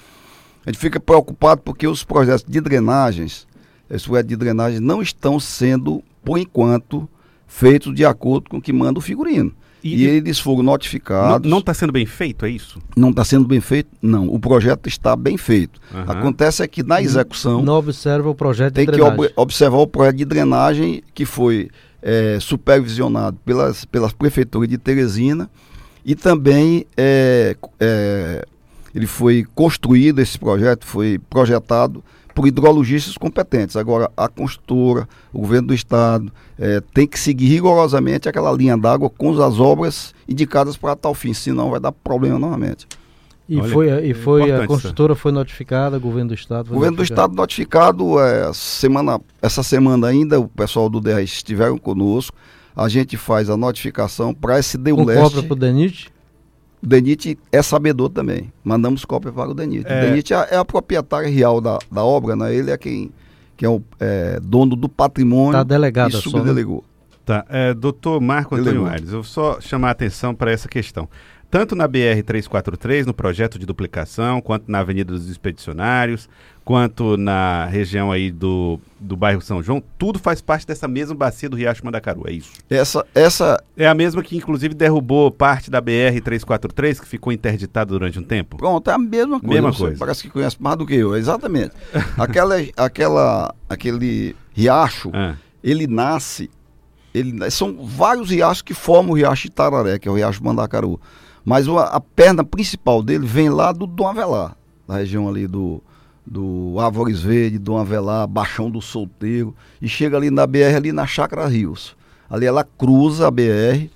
A 0.65 0.71
gente 0.71 0.81
fica 0.81 0.99
preocupado 0.99 1.61
porque 1.61 1.87
os 1.87 2.03
projetos 2.03 2.45
de 2.49 2.61
drenagens, 2.61 3.47
esse 3.91 4.07
projeto 4.07 4.29
de 4.29 4.37
drenagem, 4.37 4.81
não 4.81 5.03
estão 5.03 5.39
sendo, 5.39 6.03
por 6.25 6.39
enquanto, 6.39 7.09
feitos 7.47 7.95
de 7.95 8.07
acordo 8.07 8.49
com 8.49 8.57
o 8.57 8.63
que 8.63 8.73
manda 8.73 8.99
o 8.99 9.03
figurino. 9.03 9.53
E, 9.83 9.97
e 9.97 10.07
eles 10.07 10.39
foram 10.39 10.63
notificados. 10.63 11.51
Não 11.51 11.59
está 11.59 11.75
sendo 11.75 11.93
bem 11.93 12.07
feito, 12.07 12.47
é 12.47 12.51
isso? 12.51 12.79
Não 12.97 13.11
está 13.11 13.25
sendo 13.25 13.47
bem 13.47 13.61
feito? 13.61 13.89
Não. 14.01 14.29
O 14.29 14.39
projeto 14.39 14.89
está 14.89 15.17
bem 15.17 15.37
feito. 15.37 15.81
Uhum. 15.93 16.03
Acontece 16.07 16.63
é 16.63 16.69
que 16.69 16.83
na 16.83 17.03
execução. 17.03 17.63
Não 17.63 17.75
observa 17.75 18.29
o 18.29 18.35
projeto 18.35 18.75
de 18.75 18.87
drenagem. 18.87 19.17
Tem 19.17 19.17
que 19.19 19.23
ob 19.23 19.33
observar 19.37 19.79
o 19.79 19.87
projeto 19.87 20.17
de 20.17 20.25
drenagem 20.25 21.03
que 21.13 21.25
foi 21.25 21.71
é, 22.03 22.39
supervisionado 22.41 23.39
pelas, 23.45 23.85
pelas 23.85 24.13
prefeituras 24.13 24.69
de 24.69 24.79
Teresina 24.79 25.49
e 26.05 26.15
também 26.15 26.85
é, 26.97 27.57
é, 27.79 28.45
ele 28.95 29.07
foi 29.07 29.47
construído, 29.55 30.19
esse 30.19 30.39
projeto 30.39 30.85
foi 30.85 31.19
projetado 31.31 32.03
por 32.35 32.47
hidrologistas 32.47 33.17
competentes. 33.17 33.77
Agora, 33.77 34.11
a 34.17 34.29
construtora, 34.29 35.09
o 35.33 35.41
governo 35.41 35.69
do 35.69 35.75
estado, 35.75 36.33
é, 36.59 36.81
tem 36.93 37.07
que 37.07 37.19
seguir 37.19 37.49
rigorosamente 37.49 38.29
aquela 38.29 38.53
linha 38.53 38.77
d'água 38.77 39.11
com 39.11 39.31
as 39.43 39.59
obras 39.59 40.15
indicadas 40.29 40.77
para 40.77 40.97
tal 40.97 41.15
fim, 41.15 41.33
senão 41.33 41.71
vai 41.71 41.81
dar 41.81 41.93
problema 41.93 42.39
novamente. 42.39 42.87
E 43.49 43.59
Olha, 43.59 43.73
foi, 43.73 44.07
e 44.07 44.15
foi 44.15 44.53
a 44.53 44.67
construtora 44.67 45.15
foi 45.15 45.33
notificada, 45.33 45.97
o 45.97 46.01
governo 46.01 46.29
do 46.29 46.35
estado. 46.35 46.69
O 46.71 46.75
governo 46.75 46.97
notificado. 46.97 47.29
do 47.29 47.33
estado 47.33 47.37
notificado 47.37 48.21
é, 48.21 48.53
semana, 48.55 49.21
essa 49.43 49.63
semana 49.63 50.07
ainda 50.07 50.41
o 50.41 50.49
pessoal 50.49 50.89
do 50.89 51.01
DRS 51.01 51.33
estiveram 51.33 51.77
conosco. 51.77 52.37
A 52.75 52.89
gente 52.89 53.17
faz 53.17 53.51
a 53.51 53.57
notificação 53.57 54.33
para 54.33 54.59
SDU 54.59 54.97
Com 54.97 55.05
Leste. 55.05 55.23
cópia 55.23 55.43
para 55.43 55.53
o 55.53 55.57
DENIT? 55.57 56.11
O 56.83 56.87
DENIT 56.87 57.39
é 57.51 57.63
sabedor 57.63 58.11
também. 58.11 58.53
Mandamos 58.65 59.05
cópia 59.05 59.33
para 59.33 59.51
o 59.51 59.55
DENIT. 59.55 59.87
É... 59.87 59.99
O 59.99 60.07
DENIT 60.07 60.35
é, 60.35 60.49
é, 60.51 60.57
a 60.57 60.65
proprietária 60.65 61.29
real 61.29 61.61
da, 61.61 61.79
da 61.91 62.05
obra, 62.05 62.35
né? 62.35 62.55
Ele 62.55 62.71
é 62.71 62.77
quem, 62.77 63.13
quem 63.57 63.67
é 63.67 63.71
o 63.71 63.83
é, 64.01 64.41
dono 64.41 64.75
do 64.75 64.89
patrimônio 64.89 65.53
tá 65.53 65.63
delegado 65.63 66.17
e 66.17 66.21
subdelegou. 66.21 66.79
Só, 66.79 66.83
né? 66.83 66.89
Tá, 67.25 67.47
é, 67.49 67.73
doutor 67.73 68.21
Marco 68.21 68.57
Antônio 68.57 68.85
Aires, 68.85 69.09
eu 69.09 69.23
vou 69.23 69.25
só 69.25 69.61
chamar 69.61 69.89
a 69.89 69.93
atenção 69.93 70.35
para 70.35 70.51
essa 70.51 70.69
questão 70.69 71.09
tanto 71.53 71.77
na 71.77 71.87
BR-343, 71.87 73.05
no 73.05 73.13
projeto 73.13 73.59
de 73.59 73.67
duplicação, 73.67 74.41
quanto 74.41 74.73
na 74.73 74.79
Avenida 74.79 75.13
dos 75.13 75.29
Expedicionários, 75.29 76.27
quanto 76.65 77.17
na 77.17 77.67
região 77.67 78.13
aí 78.13 78.31
do, 78.31 78.79
do 78.99 79.17
bairro 79.17 79.41
São 79.41 79.63
João, 79.63 79.83
tudo 79.99 80.19
faz 80.19 80.41
parte 80.41 80.67
dessa 80.67 80.87
mesma 80.87 81.15
bacia 81.15 81.49
do 81.49 81.57
Riacho 81.57 81.85
Mandacaru, 81.85 82.23
é 82.27 82.33
isso? 82.33 82.53
Essa, 82.71 83.05
essa... 83.15 83.63
É 83.77 83.87
a 83.87 83.95
mesma 83.95 84.23
que 84.23 84.37
inclusive 84.37 84.75
derrubou 84.75 85.31
parte 85.31 85.71
da 85.71 85.83
BR-343, 85.83 87.01
que 87.01 87.07
ficou 87.07 87.33
interditada 87.33 87.91
durante 87.91 88.19
um 88.19 88.23
tempo? 88.23 88.57
Pronto, 88.57 88.89
é 88.91 88.95
a 88.95 88.99
mesma 88.99 89.41
coisa. 89.41 89.55
Mesma 89.55 89.73
coisa. 89.73 89.99
Parece 89.99 90.23
que 90.23 90.31
conhece 90.31 90.57
mais 90.61 90.77
do 90.77 90.87
que 90.87 90.95
eu, 90.95 91.17
exatamente. 91.17 91.73
aquela, 92.17 92.57
aquela, 92.77 93.55
aquele 93.69 94.37
riacho, 94.55 95.11
é. 95.15 95.35
ele 95.65 95.87
nasce, 95.87 96.49
ele, 97.13 97.51
são 97.51 97.85
vários 97.85 98.31
riachos 98.31 98.63
que 98.63 98.75
formam 98.75 99.13
o 99.13 99.17
Riacho 99.17 99.49
Itararé, 99.49 99.99
que 99.99 100.09
é 100.09 100.11
o 100.11 100.15
Riacho 100.15 100.45
Mandacaru. 100.45 101.01
Mas 101.45 101.67
a, 101.69 101.85
a 101.85 102.01
perna 102.01 102.45
principal 102.45 103.03
dele 103.03 103.27
vem 103.27 103.49
lá 103.49 103.73
do 103.73 103.87
Dom 103.87 104.07
Avelar, 104.07 104.57
da 104.87 104.97
região 104.99 105.29
ali 105.29 105.49
do, 105.49 105.83
do 106.27 106.77
Árvores 106.79 107.21
Verdes, 107.21 107.59
Dom 107.59 107.79
Avelar, 107.79 108.27
Baixão 108.27 108.71
do 108.71 108.81
Solteiro, 108.81 109.55
e 109.81 109.89
chega 109.89 110.17
ali 110.17 110.31
na 110.31 110.47
BR, 110.47 110.77
ali 110.77 110.93
na 110.93 111.07
Chácara 111.07 111.47
Rios. 111.47 111.97
Ali 112.31 112.47
ela 112.47 112.65
cruza 112.65 113.27
a 113.27 113.31
BR, 113.31 113.91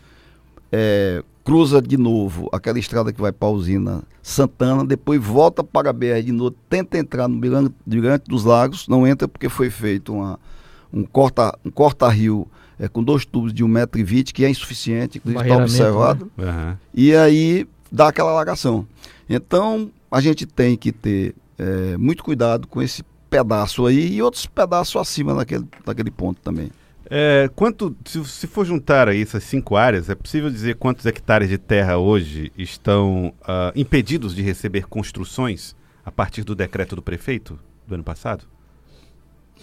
é, 0.70 1.22
cruza 1.44 1.80
de 1.80 1.96
novo 1.96 2.48
aquela 2.52 2.78
estrada 2.78 3.12
que 3.12 3.20
vai 3.20 3.32
para 3.32 3.48
a 3.48 3.50
usina 3.50 4.02
Santana, 4.22 4.84
depois 4.84 5.22
volta 5.22 5.62
para 5.62 5.90
a 5.90 5.92
BR 5.92 6.22
de 6.24 6.32
novo, 6.32 6.54
tenta 6.68 6.98
entrar 6.98 7.28
no 7.28 7.36
Mirante 7.86 8.24
dos 8.26 8.44
Lagos, 8.44 8.88
não 8.88 9.06
entra 9.06 9.28
porque 9.28 9.48
foi 9.48 9.70
feito 9.70 10.12
uma, 10.12 10.38
um 10.92 11.04
corta-rio 11.04 11.60
um 11.64 11.70
corta 11.70 12.08
-rio 12.08 12.46
é, 12.78 12.88
com 12.88 13.02
dois 13.02 13.24
tubos 13.24 13.54
de 13.54 13.64
1,20m, 13.64 14.32
que 14.32 14.44
é 14.44 14.50
insuficiente, 14.50 15.18
inclusive 15.18 15.42
está 15.42 15.56
observado. 15.56 16.30
Né? 16.36 16.44
Uhum. 16.44 16.76
E 16.92 17.14
aí 17.14 17.66
dá 17.90 18.08
aquela 18.08 18.30
alagação. 18.30 18.86
Então, 19.28 19.90
a 20.10 20.20
gente 20.20 20.46
tem 20.46 20.76
que 20.76 20.92
ter 20.92 21.34
é, 21.58 21.96
muito 21.96 22.22
cuidado 22.22 22.66
com 22.66 22.82
esse 22.82 23.02
pedaço 23.28 23.86
aí 23.86 24.14
e 24.14 24.22
outros 24.22 24.46
pedaços 24.46 24.96
acima 24.96 25.34
daquele, 25.34 25.66
daquele 25.84 26.10
ponto 26.10 26.40
também. 26.40 26.70
É, 27.08 27.48
quanto, 27.54 27.96
se, 28.04 28.24
se, 28.24 28.46
for 28.48 28.64
juntar 28.64 29.08
aí 29.08 29.22
essas 29.22 29.44
cinco 29.44 29.76
áreas, 29.76 30.10
é 30.10 30.14
possível 30.14 30.50
dizer 30.50 30.74
quantos 30.74 31.06
hectares 31.06 31.48
de 31.48 31.56
terra 31.56 31.98
hoje 31.98 32.50
estão 32.58 33.32
uh, 33.42 33.72
impedidos 33.76 34.34
de 34.34 34.42
receber 34.42 34.88
construções 34.88 35.76
a 36.04 36.10
partir 36.10 36.42
do 36.42 36.54
decreto 36.54 36.96
do 36.96 37.02
prefeito 37.02 37.58
do 37.86 37.94
ano 37.94 38.02
passado? 38.02 38.44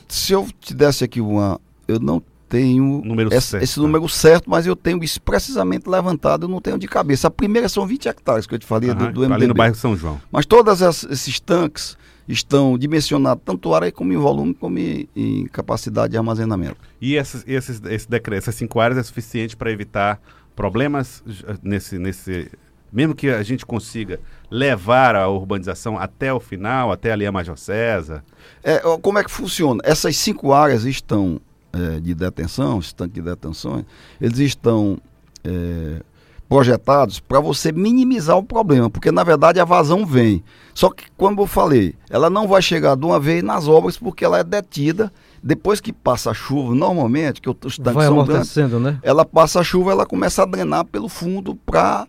Se 0.08 0.32
eu 0.32 0.48
te 0.60 0.74
desse 0.74 1.04
aqui 1.04 1.20
uma. 1.20 1.60
Eu 1.86 2.00
não 2.00 2.24
tenho 2.54 3.02
número 3.04 3.34
esse, 3.34 3.48
certo, 3.48 3.64
esse 3.64 3.80
né? 3.80 3.86
número 3.88 4.08
certo, 4.08 4.48
mas 4.48 4.68
eu 4.68 4.76
tenho 4.76 5.04
isso 5.04 5.20
precisamente 5.20 5.90
levantado, 5.90 6.44
eu 6.44 6.48
não 6.48 6.62
tenho 6.62 6.78
de 6.78 6.88
cabeça. 6.88 7.28
A 7.28 7.32
primeira 7.32 7.68
são 7.68 7.88
20 7.88 8.10
hectares 8.10 8.46
que 8.46 8.54
eu 8.54 8.60
te 8.60 8.66
falei 8.66 8.94
do, 8.94 9.12
do 9.12 9.22
MDB. 9.22 9.34
Ali 9.34 9.48
no 9.48 9.56
bairro 9.56 9.74
São 9.74 9.98
João. 9.98 10.22
Mas 10.32 10.46
todos 10.46 10.80
esses 10.80 11.40
tanques 11.40 11.98
estão 12.28 12.78
dimensionados 12.78 13.42
tanto 13.44 13.74
área 13.74 13.92
como 13.92 14.14
em 14.14 14.18
volume 14.18 14.54
como 14.54 14.78
em, 14.78 15.10
em 15.16 15.48
capacidade 15.48 16.12
de 16.12 16.18
armazenamento. 16.18 16.78
E 17.02 17.16
esses, 17.16 17.44
esses, 17.48 17.82
esse 17.86 18.08
decreto, 18.08 18.44
essas 18.44 18.54
cinco 18.54 18.80
áreas 18.80 19.00
é 19.00 19.04
suficiente 19.04 19.58
para 19.58 19.72
evitar 19.72 20.22
problemas 20.56 21.24
nesse, 21.64 21.98
nesse 21.98 22.52
mesmo 22.92 23.16
que 23.16 23.30
a 23.30 23.42
gente 23.42 23.66
consiga 23.66 24.20
levar 24.52 25.16
a 25.16 25.28
urbanização 25.28 25.98
até 25.98 26.32
o 26.32 26.40
final, 26.40 26.92
até 26.92 27.12
ali 27.12 27.26
a 27.26 27.32
Major 27.32 27.58
César? 27.58 28.24
É, 28.64 28.80
como 29.02 29.18
é 29.18 29.24
que 29.24 29.32
funciona? 29.32 29.82
Essas 29.84 30.16
cinco 30.18 30.54
áreas 30.54 30.86
estão 30.86 31.42
é, 31.74 32.00
de 32.00 32.14
detenção, 32.14 32.80
esse 32.80 32.94
tanque 32.94 33.16
de 33.16 33.22
detenções, 33.22 33.84
eles 34.22 34.40
estão 34.40 34.98
é, 35.44 36.02
projetados 36.48 37.20
para 37.20 37.40
você 37.40 37.72
minimizar 37.72 38.38
o 38.38 38.44
problema, 38.44 38.90
porque 38.90 39.12
na 39.12 39.24
verdade 39.24 39.60
a 39.60 39.66
vazão 39.66 40.06
vem. 40.06 40.44
Só 40.74 40.90
que, 40.92 41.06
como 41.18 41.42
eu 41.42 41.48
falei, 41.48 41.96
ela 42.10 42.30
não 42.30 42.48
vai 42.48 42.62
chegar 42.62 42.96
de 42.96 43.04
uma 43.04 43.20
vez 43.20 43.44
nas 43.44 43.68
obras 43.68 43.98
porque 43.98 44.24
ela 44.24 44.38
é 44.38 44.44
detida. 44.44 45.12
Depois 45.42 45.82
que 45.82 45.92
passa 45.92 46.32
a 46.32 46.34
chuva, 46.34 46.74
normalmente, 46.74 47.42
que 47.42 47.50
os 47.50 47.78
tanques 47.78 47.94
vai 47.94 48.08
são 48.08 48.24
grandes, 48.24 48.56
né? 48.56 48.98
ela 49.04 49.26
passa 49.26 49.60
a 49.60 49.64
chuva, 49.64 49.92
ela 49.92 50.06
começa 50.06 50.44
a 50.44 50.46
drenar 50.46 50.86
pelo 50.86 51.10
fundo 51.10 51.56
para 51.56 52.08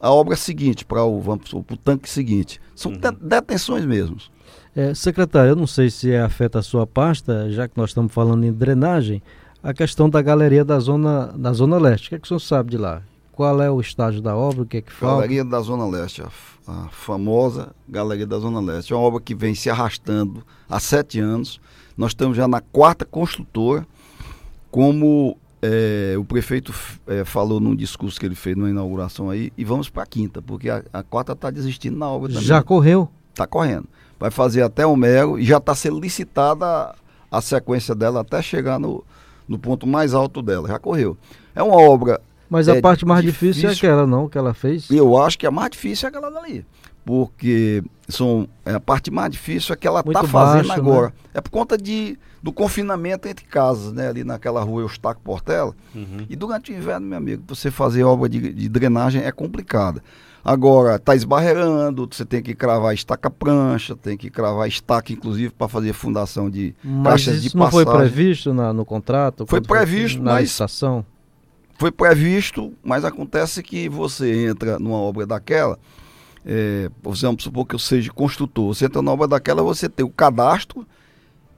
a 0.00 0.10
obra 0.10 0.34
seguinte, 0.34 0.84
para 0.84 1.04
o, 1.04 1.20
o 1.20 1.76
tanque 1.76 2.10
seguinte. 2.10 2.60
São 2.74 2.90
uhum. 2.90 2.98
detenções 3.20 3.84
mesmo. 3.84 4.16
É, 4.74 4.94
secretário, 4.94 5.50
eu 5.50 5.56
não 5.56 5.66
sei 5.66 5.90
se 5.90 6.14
afeta 6.16 6.58
a 6.58 6.62
sua 6.62 6.86
pasta, 6.86 7.50
já 7.50 7.68
que 7.68 7.76
nós 7.76 7.90
estamos 7.90 8.12
falando 8.12 8.44
em 8.44 8.52
drenagem, 8.52 9.22
a 9.62 9.72
questão 9.72 10.08
da 10.08 10.20
galeria 10.22 10.64
da 10.64 10.78
zona, 10.78 11.26
da 11.36 11.52
zona 11.52 11.78
leste. 11.78 12.06
O 12.06 12.08
que, 12.10 12.14
é 12.14 12.18
que 12.18 12.24
o 12.24 12.28
senhor 12.28 12.40
sabe 12.40 12.70
de 12.70 12.78
lá? 12.78 13.02
Qual 13.32 13.62
é 13.62 13.70
o 13.70 13.80
estágio 13.80 14.20
da 14.20 14.36
obra? 14.36 14.62
O 14.62 14.66
que 14.66 14.78
é 14.78 14.82
que 14.82 14.92
falta? 14.92 15.22
Galeria 15.22 15.44
da 15.44 15.60
Zona 15.60 15.86
Leste, 15.88 16.22
a, 16.22 16.28
a 16.68 16.88
famosa 16.90 17.74
Galeria 17.88 18.26
da 18.26 18.38
Zona 18.38 18.60
Leste. 18.60 18.92
É 18.92 18.96
uma 18.96 19.02
obra 19.02 19.20
que 19.20 19.34
vem 19.34 19.54
se 19.54 19.70
arrastando 19.70 20.44
há 20.68 20.78
sete 20.78 21.18
anos. 21.18 21.58
Nós 21.96 22.10
estamos 22.10 22.36
já 22.36 22.46
na 22.46 22.60
quarta 22.60 23.06
construtora. 23.06 23.86
Como 24.70 25.36
é, 25.62 26.14
o 26.18 26.24
prefeito 26.24 26.74
é, 27.06 27.24
falou 27.24 27.60
num 27.60 27.74
discurso 27.74 28.18
que 28.20 28.26
ele 28.26 28.34
fez 28.34 28.56
na 28.56 28.68
inauguração 28.68 29.30
aí, 29.30 29.52
e 29.56 29.64
vamos 29.64 29.88
para 29.88 30.02
a 30.02 30.06
quinta, 30.06 30.42
porque 30.42 30.68
a, 30.68 30.82
a 30.92 31.02
quarta 31.02 31.32
está 31.32 31.50
desistindo 31.50 31.96
na 31.96 32.08
obra 32.08 32.28
também. 32.28 32.44
Já 32.44 32.62
correu? 32.62 33.08
Está 33.32 33.46
correndo 33.46 33.88
vai 34.22 34.30
fazer 34.30 34.62
até 34.62 34.86
o 34.86 34.94
mero 34.94 35.36
e 35.36 35.44
já 35.44 35.56
está 35.56 35.74
sendo 35.74 35.98
licitada 35.98 36.94
a 37.28 37.40
sequência 37.40 37.92
dela 37.92 38.20
até 38.20 38.40
chegar 38.40 38.78
no, 38.78 39.02
no 39.48 39.58
ponto 39.58 39.84
mais 39.84 40.14
alto 40.14 40.40
dela. 40.40 40.68
Já 40.68 40.78
correu. 40.78 41.16
É 41.56 41.60
uma 41.60 41.76
obra. 41.76 42.20
Mas 42.48 42.68
a 42.68 42.76
é, 42.76 42.80
parte 42.80 43.04
mais 43.04 43.22
difícil, 43.22 43.62
difícil, 43.68 43.88
é 43.88 43.92
aquela, 43.92 44.06
não, 44.06 44.28
que 44.28 44.38
ela 44.38 44.54
fez? 44.54 44.88
Eu 44.88 45.20
acho 45.20 45.36
que 45.36 45.44
a 45.44 45.50
mais 45.50 45.72
difícil 45.72 46.06
é 46.06 46.08
aquela 46.08 46.30
dali. 46.30 46.64
Porque 47.04 47.82
são, 48.08 48.48
é, 48.64 48.74
a 48.74 48.78
parte 48.78 49.10
mais 49.10 49.32
difícil 49.32 49.72
é 49.72 49.76
que 49.76 49.88
ela 49.88 49.98
está 50.06 50.22
fazendo 50.22 50.68
baixo, 50.68 50.80
agora. 50.80 51.06
Né? 51.08 51.12
É 51.34 51.40
por 51.40 51.50
conta 51.50 51.76
de, 51.76 52.16
do 52.40 52.52
confinamento 52.52 53.26
entre 53.26 53.44
casas, 53.44 53.92
né? 53.92 54.08
Ali 54.08 54.22
naquela 54.22 54.62
rua 54.62 54.82
Eustáquio 54.82 55.24
Portela. 55.24 55.74
Uhum. 55.92 56.26
E 56.30 56.36
durante 56.36 56.70
o 56.70 56.76
inverno, 56.76 57.08
meu 57.08 57.18
amigo, 57.18 57.42
você 57.48 57.72
fazer 57.72 58.04
obra 58.04 58.28
de, 58.28 58.52
de 58.52 58.68
drenagem 58.68 59.24
é 59.24 59.32
complicada. 59.32 60.00
Agora, 60.44 60.96
está 60.96 61.14
esbarreando, 61.14 62.08
você 62.10 62.24
tem 62.24 62.42
que 62.42 62.54
cravar 62.54 62.92
estaca 62.92 63.30
prancha, 63.30 63.94
tem 63.94 64.16
que 64.16 64.28
cravar 64.28 64.66
estaca, 64.66 65.12
inclusive, 65.12 65.50
para 65.50 65.68
fazer 65.68 65.92
fundação 65.92 66.50
de 66.50 66.74
mas 66.82 67.12
caixas 67.12 67.42
de 67.42 67.50
passagem. 67.50 67.58
não 67.58 67.70
foi 67.70 67.84
previsto 67.84 68.52
na, 68.52 68.72
no 68.72 68.84
contrato? 68.84 69.46
Foi 69.46 69.60
previsto, 69.60 70.20
na 70.20 70.32
mas... 70.32 70.42
licitação? 70.42 71.04
Foi 71.78 71.92
previsto, 71.92 72.72
mas 72.82 73.04
acontece 73.04 73.62
que 73.62 73.88
você 73.88 74.46
entra 74.46 74.78
numa 74.80 74.96
obra 74.96 75.26
daquela, 75.26 75.78
é, 76.44 76.90
por 77.00 77.14
exemplo, 77.14 77.40
supor 77.42 77.64
que 77.64 77.74
eu 77.74 77.78
seja 77.78 78.10
construtor, 78.12 78.74
você 78.74 78.86
entra 78.86 79.00
numa 79.00 79.12
obra 79.12 79.28
daquela, 79.28 79.62
você 79.62 79.88
tem 79.88 80.04
o 80.04 80.10
cadastro, 80.10 80.84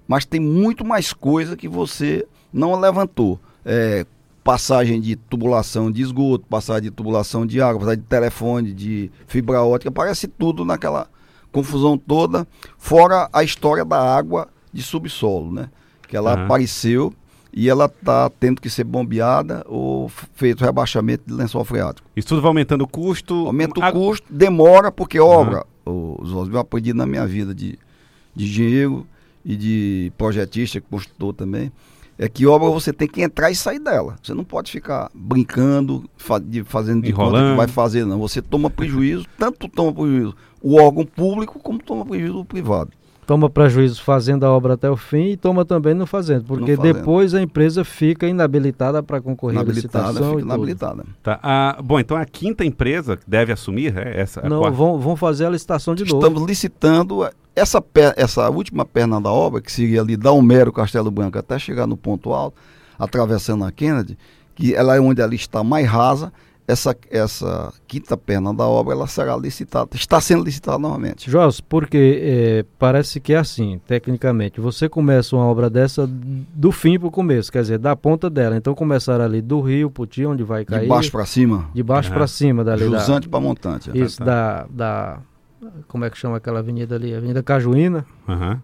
mas 0.06 0.26
tem 0.26 0.40
muito 0.40 0.84
mais 0.84 1.14
coisa 1.14 1.56
que 1.56 1.68
você 1.68 2.26
não 2.52 2.78
levantou. 2.78 3.40
É, 3.64 4.04
passagem 4.44 5.00
de 5.00 5.16
tubulação 5.16 5.90
de 5.90 6.02
esgoto, 6.02 6.46
passagem 6.46 6.82
de 6.82 6.90
tubulação 6.90 7.46
de 7.46 7.62
água, 7.62 7.80
passagem 7.80 8.02
de 8.02 8.06
telefone, 8.06 8.72
de 8.74 9.10
fibra 9.26 9.62
ótica, 9.62 9.88
aparece 9.88 10.28
tudo 10.28 10.64
naquela 10.64 11.08
confusão 11.50 11.96
toda, 11.96 12.46
fora 12.76 13.28
a 13.32 13.42
história 13.42 13.84
da 13.84 13.98
água 13.98 14.48
de 14.72 14.82
subsolo, 14.82 15.50
né? 15.50 15.70
Que 16.06 16.16
ela 16.16 16.36
uhum. 16.36 16.44
apareceu 16.44 17.14
e 17.52 17.70
ela 17.70 17.86
está 17.86 18.28
tendo 18.28 18.60
que 18.60 18.68
ser 18.68 18.84
bombeada 18.84 19.64
ou 19.66 20.10
feito 20.34 20.64
rebaixamento 20.64 21.22
de 21.26 21.32
lençol 21.32 21.64
freático. 21.64 22.06
Isso 22.14 22.28
tudo 22.28 22.42
vai 22.42 22.48
aumentando 22.48 22.82
o 22.82 22.88
custo? 22.88 23.46
Aumenta 23.46 23.80
o 23.80 23.82
a... 23.82 23.92
custo, 23.92 24.26
demora, 24.28 24.90
porque 24.90 25.18
obra, 25.18 25.64
uhum. 25.86 26.16
os 26.20 26.48
eu 26.48 26.58
aprendi 26.58 26.92
na 26.92 27.06
minha 27.06 27.26
vida 27.26 27.54
de, 27.54 27.78
de 28.34 28.44
engenheiro 28.44 29.06
e 29.44 29.56
de 29.56 30.12
projetista, 30.18 30.80
construtor 30.80 31.32
também, 31.32 31.70
É 32.18 32.28
que 32.28 32.46
obra 32.46 32.68
você 32.70 32.92
tem 32.92 33.08
que 33.08 33.22
entrar 33.22 33.50
e 33.50 33.56
sair 33.56 33.78
dela. 33.80 34.14
Você 34.22 34.32
não 34.34 34.44
pode 34.44 34.70
ficar 34.70 35.10
brincando, 35.14 36.04
fa 36.16 36.38
de, 36.38 36.62
fazendo 36.62 37.02
de 37.02 37.10
Enrolando. 37.10 37.32
conta 37.34 37.50
que 37.50 37.56
vai 37.56 37.68
fazer, 37.68 38.04
não. 38.04 38.18
Você 38.20 38.40
toma 38.40 38.70
prejuízo, 38.70 39.26
tanto 39.38 39.68
toma 39.68 39.92
prejuízo 39.92 40.34
o 40.62 40.76
órgão 40.80 41.04
público 41.04 41.58
como 41.58 41.78
toma 41.82 42.06
prejuízo 42.06 42.40
o 42.40 42.44
privado. 42.44 42.90
Toma 43.26 43.48
prejuízo 43.48 44.02
fazendo 44.02 44.44
a 44.44 44.50
obra 44.50 44.74
até 44.74 44.88
o 44.90 44.96
fim 44.98 45.30
e 45.30 45.36
toma 45.36 45.64
também 45.64 45.94
não 45.94 46.06
fazendo, 46.06 46.44
porque 46.44 46.72
Não 46.72 46.76
fazendo. 46.76 46.94
depois 46.94 47.34
a 47.34 47.40
empresa 47.40 47.82
fica 47.82 48.26
inabilitada 48.28 49.02
para 49.02 49.18
concorrer 49.20 49.58
à 49.58 49.62
Inabilitada, 49.62 50.08
licitação 50.08 50.30
fica 50.32 50.42
inabilitada. 50.42 51.04
Tá. 51.22 51.40
Ah, 51.42 51.78
bom, 51.82 51.98
então 51.98 52.18
a 52.18 52.26
quinta 52.26 52.64
empresa 52.66 53.18
deve 53.26 53.50
assumir 53.50 53.96
é 53.96 54.20
essa? 54.20 54.44
a 54.44 54.48
Não, 54.48 54.70
vão, 54.70 54.98
vão 54.98 55.16
fazer 55.16 55.46
a 55.46 55.50
licitação 55.50 55.94
de 55.94 56.04
novo. 56.04 56.18
Estamos 56.18 56.42
licitando 56.46 57.26
essa, 57.56 57.82
essa 58.16 58.48
última 58.50 58.84
perna 58.84 59.20
da 59.20 59.30
obra, 59.30 59.60
que 59.60 59.70
seria 59.72 60.00
ali 60.00 60.16
da 60.16 60.32
Homero 60.32 60.72
Castelo 60.72 61.10
Branco 61.10 61.38
até 61.38 61.58
chegar 61.58 61.86
no 61.86 61.96
ponto 61.96 62.32
alto, 62.32 62.56
atravessando 62.98 63.64
a 63.64 63.72
Kennedy, 63.72 64.16
que 64.54 64.74
ela 64.74 64.96
é 64.96 65.00
onde 65.00 65.20
ela 65.20 65.34
está 65.34 65.62
mais 65.64 65.86
rasa. 65.88 66.32
Essa, 66.66 66.96
essa 67.10 67.70
quinta 67.86 68.16
perna 68.16 68.54
da 68.54 68.66
obra 68.66 68.94
ela 68.94 69.06
será 69.06 69.36
licitada, 69.36 69.90
está 69.92 70.18
sendo 70.18 70.42
licitada 70.44 70.78
novamente. 70.78 71.30
Joás, 71.30 71.60
porque 71.60 72.18
eh, 72.22 72.64
parece 72.78 73.20
que 73.20 73.34
é 73.34 73.36
assim, 73.36 73.78
tecnicamente. 73.86 74.62
Você 74.62 74.88
começa 74.88 75.36
uma 75.36 75.44
obra 75.44 75.68
dessa 75.68 76.06
do 76.08 76.72
fim 76.72 76.98
para 76.98 77.08
o 77.08 77.10
começo, 77.10 77.52
quer 77.52 77.60
dizer, 77.60 77.78
da 77.78 77.94
ponta 77.94 78.30
dela. 78.30 78.56
Então 78.56 78.74
começaram 78.74 79.26
ali 79.26 79.42
do 79.42 79.60
rio 79.60 79.90
para 79.90 80.04
o 80.04 80.06
tio, 80.06 80.30
onde 80.30 80.42
vai 80.42 80.64
cair. 80.64 80.80
De 80.84 80.86
baixo 80.86 81.12
para 81.12 81.26
cima, 81.26 81.68
de 81.74 81.82
baixo 81.82 82.08
Aham. 82.08 82.16
para 82.16 82.26
cima 82.26 82.64
dali. 82.64 82.88
da- 82.88 82.98
jusante 82.98 83.28
para 83.28 83.40
montante. 83.40 83.90
é. 83.90 83.98
Isso, 83.98 84.24
da, 84.24 84.64
da. 84.70 85.18
Como 85.88 86.04
é 86.04 86.10
que 86.10 86.18
chama 86.18 86.36
aquela 86.36 86.60
avenida 86.60 86.94
ali? 86.94 87.14
Avenida 87.14 87.42
Cajuína. 87.42 88.04
Aham. 88.28 88.62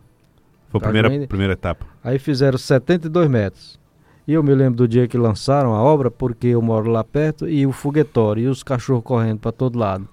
Foi 0.70 0.78
a 0.78 0.82
primeira, 0.82 1.26
primeira 1.26 1.52
etapa. 1.54 1.86
Aí 2.02 2.18
fizeram 2.18 2.56
72 2.56 3.28
metros. 3.28 3.80
E 4.26 4.32
eu 4.32 4.42
me 4.42 4.54
lembro 4.54 4.76
do 4.76 4.88
dia 4.88 5.08
que 5.08 5.18
lançaram 5.18 5.74
a 5.74 5.82
obra, 5.82 6.10
porque 6.10 6.48
eu 6.48 6.62
moro 6.62 6.88
lá 6.90 7.02
perto, 7.02 7.48
e 7.48 7.66
o 7.66 7.72
foguetório, 7.72 8.44
e 8.44 8.46
os 8.46 8.62
cachorros 8.62 9.02
correndo 9.02 9.40
para 9.40 9.50
todo 9.50 9.78
lado. 9.78 10.08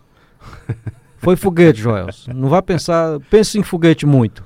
Foi 1.18 1.36
foguete, 1.36 1.82
Joels. 1.82 2.28
Não 2.34 2.50
vai 2.50 2.62
pensar. 2.62 3.20
Pense 3.30 3.60
em 3.60 3.64
foguete 3.64 4.06
muito. 4.06 4.44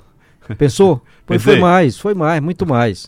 Pensou? 0.58 1.00
Foi, 1.24 1.38
foi 1.38 1.58
mais, 1.58 1.96
foi 1.96 2.14
mais, 2.14 2.42
muito 2.42 2.66
mais. 2.66 3.06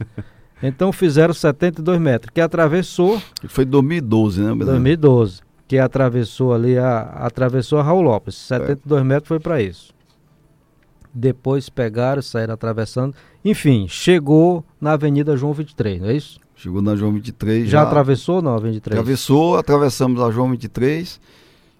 Então 0.63 0.93
fizeram 0.93 1.35
72 1.35 2.01
metros, 2.01 2.31
que 2.33 2.41
atravessou 2.41 3.21
Foi 3.49 3.65
2012, 3.67 4.41
né? 4.41 4.53
Beleza? 4.53 4.71
2012, 4.71 5.43
que 5.67 5.79
atravessou 5.79 6.53
ali 6.53 6.79
a 6.79 7.01
atravessou 7.01 7.79
a 7.79 7.83
Raul 7.83 8.03
Lopes. 8.03 8.35
72 8.35 9.05
metros 9.05 9.29
foi 9.29 9.41
para 9.41 9.63
isso. 9.63 9.93
Depois 11.13 11.69
pegaram, 11.69 12.21
saíram 12.21 12.55
atravessando. 12.55 13.15
Enfim, 13.45 13.87
chegou 13.89 14.65
na 14.81 14.93
Avenida 14.93 15.37
João 15.37 15.53
23, 15.53 16.01
não 16.01 16.09
é 16.09 16.17
isso? 16.17 16.41
Chegou 16.57 16.83
na 16.83 16.97
João 16.97 17.13
23. 17.13 17.69
Já, 17.69 17.83
atravessou 17.83 18.41
não, 18.43 18.55
a 18.55 18.59
23? 18.59 18.99
Atravessou, 18.99 19.57
atravessamos 19.57 20.21
a 20.21 20.31
João 20.31 20.51
23, 20.51 21.21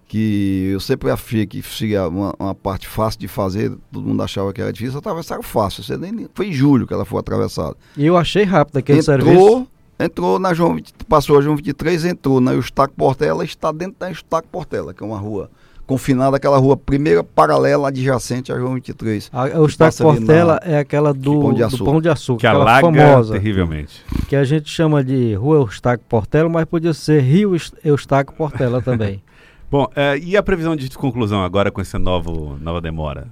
que 0.07 0.69
eu 0.71 0.79
sempre 0.79 1.09
achei 1.09 1.45
que 1.45 1.61
seria 1.61 2.07
uma, 2.07 2.33
uma 2.39 2.55
parte 2.55 2.87
fácil 2.87 3.19
de 3.19 3.27
fazer, 3.27 3.71
todo 3.91 4.05
mundo 4.05 4.21
achava 4.21 4.53
que 4.53 4.61
era 4.61 4.71
difícil, 4.71 4.99
atravessaram 4.99 5.43
fácil. 5.43 5.83
Você 5.83 5.97
nem, 5.97 6.29
foi 6.33 6.47
em 6.47 6.53
julho 6.53 6.85
que 6.85 6.93
ela 6.93 7.05
foi 7.05 7.19
atravessada. 7.19 7.75
E 7.97 8.05
eu 8.05 8.15
achei 8.15 8.43
rápido 8.43 8.77
aquele 8.77 9.01
serviço. 9.01 9.67
Entrou, 9.99 10.39
na 10.39 10.53
João 10.53 10.75
20, 10.75 10.93
passou 11.07 11.37
a 11.37 11.41
João 11.41 11.55
23, 11.55 12.05
entrou 12.05 12.39
na 12.41 12.53
Eustáquio 12.53 12.95
Portela, 12.97 13.43
está 13.45 13.71
dentro 13.71 13.95
da 13.99 14.09
Eustáquio 14.09 14.49
Portela, 14.51 14.93
que 14.93 15.03
é 15.03 15.05
uma 15.05 15.17
rua 15.17 15.49
confinada, 15.87 16.37
aquela 16.37 16.57
rua 16.57 16.75
primeira 16.75 17.23
paralela 17.23 17.89
adjacente 17.89 18.51
à 18.51 18.57
João 18.57 18.73
23. 18.73 19.29
A, 19.31 19.43
o 19.43 19.47
Eustáquio 19.65 19.99
Portela 20.03 20.59
é 20.63 20.79
aquela 20.79 21.13
do 21.13 21.39
Pão 21.41 21.53
de 21.53 21.59
do 21.59 21.65
Açúcar. 21.65 21.85
Pão 21.85 22.01
de 22.01 22.09
Açúcar, 22.09 22.39
Que 22.39 22.47
aquela 22.47 22.81
famosa, 22.81 23.33
terrivelmente. 23.33 24.03
que 24.27 24.35
a 24.35 24.43
gente 24.43 24.67
chama 24.69 25.03
de 25.03 25.35
Rua 25.35 25.57
Eustáquio 25.57 26.05
Portela, 26.09 26.49
mas 26.49 26.65
podia 26.65 26.93
ser 26.93 27.21
Rio 27.21 27.53
Eus- 27.53 27.71
Eustáquio 27.83 28.35
Portela 28.35 28.81
também. 28.81 29.21
Bom, 29.69 29.87
eh, 29.95 30.17
e 30.19 30.35
a 30.37 30.41
previsão 30.43 30.75
de 30.75 30.89
conclusão 30.91 31.43
agora 31.43 31.69
com 31.71 31.81
essa 31.81 31.99
novo, 31.99 32.57
nova 32.61 32.79
demora? 32.81 33.27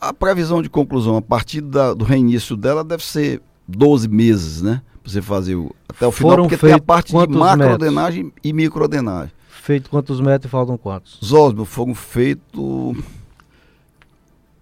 A 0.00 0.12
previsão 0.12 0.60
de 0.62 0.68
conclusão 0.68 1.16
a 1.16 1.22
partir 1.22 1.60
da- 1.60 1.94
do 1.94 2.04
reinício 2.04 2.56
dela 2.56 2.82
deve 2.82 3.04
ser 3.04 3.40
12 3.68 4.08
meses, 4.08 4.60
né? 4.62 4.82
Pra 5.02 5.12
você 5.12 5.20
fazer 5.22 5.56
o, 5.56 5.74
até 5.88 6.06
o 6.06 6.12
final, 6.12 6.30
Foram 6.30 6.42
porque 6.44 6.56
tem 6.56 6.72
a 6.72 6.78
parte 6.78 7.12
de 7.12 7.26
macroordenagem 7.28 8.32
e 8.42 8.52
microordenagem. 8.52 9.32
Feito 9.48 9.90
quantos 9.90 10.20
metros 10.20 10.48
e 10.48 10.50
faltam 10.50 10.76
quantos? 10.76 11.20
Os 11.20 11.32
osmos 11.32 11.68
foram 11.68 11.94
feitos 11.94 12.96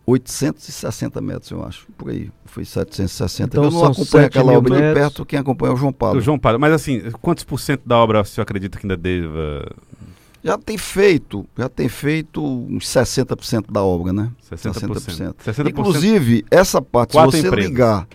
860 0.06 1.20
metros, 1.20 1.50
eu 1.50 1.64
acho, 1.64 1.86
por 1.96 2.10
aí. 2.10 2.30
Foi 2.44 2.64
760. 2.64 3.48
Então 3.48 3.64
eu 3.64 3.70
não 3.70 3.84
acompanho 3.84 4.06
7 4.06 4.24
aquela 4.26 4.52
obra 4.52 4.74
de 4.74 4.80
metros. 4.80 5.02
perto, 5.02 5.26
quem 5.26 5.38
acompanha 5.38 5.70
é 5.70 5.74
o 5.74 5.76
João 5.76 5.92
Paulo. 5.92 6.18
Do 6.18 6.24
João 6.24 6.38
Paulo. 6.38 6.58
Mas 6.58 6.72
assim, 6.72 7.00
quantos 7.22 7.44
por 7.44 7.58
cento 7.58 7.82
da 7.86 7.96
obra 7.96 8.20
o 8.20 8.24
senhor 8.24 8.42
acredita 8.42 8.78
que 8.78 8.86
ainda 8.86 8.96
deva. 8.96 9.70
Já 10.42 10.56
tem 10.56 10.78
feito, 10.78 11.46
já 11.56 11.68
tem 11.68 11.88
feito 11.88 12.42
uns 12.42 12.86
60% 12.86 13.70
da 13.70 13.82
obra, 13.82 14.12
né? 14.12 14.30
60%. 14.50 15.34
60%. 15.44 15.68
Inclusive, 15.68 16.44
essa 16.50 16.80
parte, 16.80 17.12
Quatro 17.12 17.32
se 17.32 17.42
você 17.42 17.46
empresas. 17.46 17.70
ligar, 17.70 18.08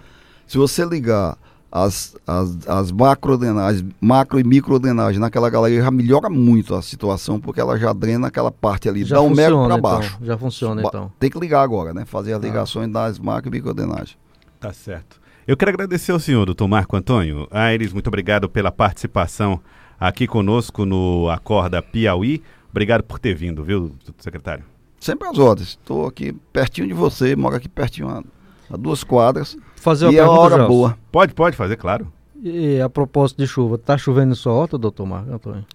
se 0.47 0.57
você 0.57 0.83
ligar 0.85 1.38
as, 1.77 2.15
as, 2.25 2.65
as 2.69 2.89
macroordenagens, 2.89 3.83
macro 3.99 4.39
e 4.39 4.43
microordenagens 4.45 5.19
naquela 5.19 5.49
galeria, 5.49 5.81
já 5.81 5.91
melhora 5.91 6.29
muito 6.29 6.73
a 6.73 6.81
situação, 6.81 7.38
porque 7.38 7.59
ela 7.59 7.77
já 7.77 7.91
drena 7.91 8.27
aquela 8.27 8.49
parte 8.49 8.88
ali, 8.88 9.03
Já 9.03 9.17
dá 9.17 9.21
um 9.21 9.29
metro 9.29 9.57
funciona, 9.57 9.67
para 9.67 9.77
então. 9.77 9.99
baixo. 9.99 10.17
Já 10.21 10.38
funciona 10.38 10.81
Ba- 10.81 10.88
então. 10.88 11.11
Tem 11.19 11.29
que 11.29 11.38
ligar 11.38 11.61
agora, 11.61 11.93
né? 11.93 12.05
Fazer 12.05 12.31
as 12.31 12.39
Tá. 12.39 12.47
ligações 12.47 12.89
das 12.89 13.19
macro 13.19 13.49
e 13.49 13.51
microordenagens. 13.51 14.17
Tá 14.57 14.71
certo. 14.71 15.19
Eu 15.45 15.57
quero 15.57 15.71
agradecer 15.71 16.13
ao 16.13 16.19
senhor, 16.19 16.45
doutor 16.45 16.65
Marco 16.69 16.95
Antônio. 16.95 17.45
Aires, 17.51 17.91
muito 17.91 18.07
obrigado 18.07 18.47
pela 18.47 18.71
participação 18.71 19.59
aqui 19.99 20.25
conosco 20.27 20.85
no 20.85 21.29
Acorda 21.29 21.81
Piauí. 21.81 22.41
Obrigado 22.71 23.03
por 23.03 23.19
ter 23.19 23.35
vindo, 23.35 23.65
viu, 23.65 23.89
doutor 24.05 24.15
secretário? 24.19 24.63
Sempre 24.97 25.27
às 25.27 25.38
ordens. 25.38 25.67
Estou 25.71 26.07
aqui 26.07 26.31
pertinho 26.53 26.88
de 26.88 26.93
você, 26.93 27.35
moro 27.35 27.55
aqui 27.57 27.67
pertinho 27.67 28.23
a, 28.69 28.78
duas 28.78 29.04
quadras. 29.04 29.58
Fazer 29.75 30.06
uma 30.06 30.13
e 30.13 30.17
é 30.17 30.23
hora 30.23 30.67
boa. 30.67 30.97
Pode, 31.12 31.34
pode 31.34 31.56
fazer, 31.56 31.78
claro. 31.78 32.12
E 32.41 32.80
a 32.80 32.89
propósito 32.89 33.38
de 33.38 33.47
chuva, 33.47 33.78
tá 33.78 33.97
chovendo 33.97 34.34
em 34.34 34.36
sua 34.36 34.54
horta, 34.54 34.78
doutor 34.78 35.06
Marco 35.06 35.34
Antônio? 35.34 35.65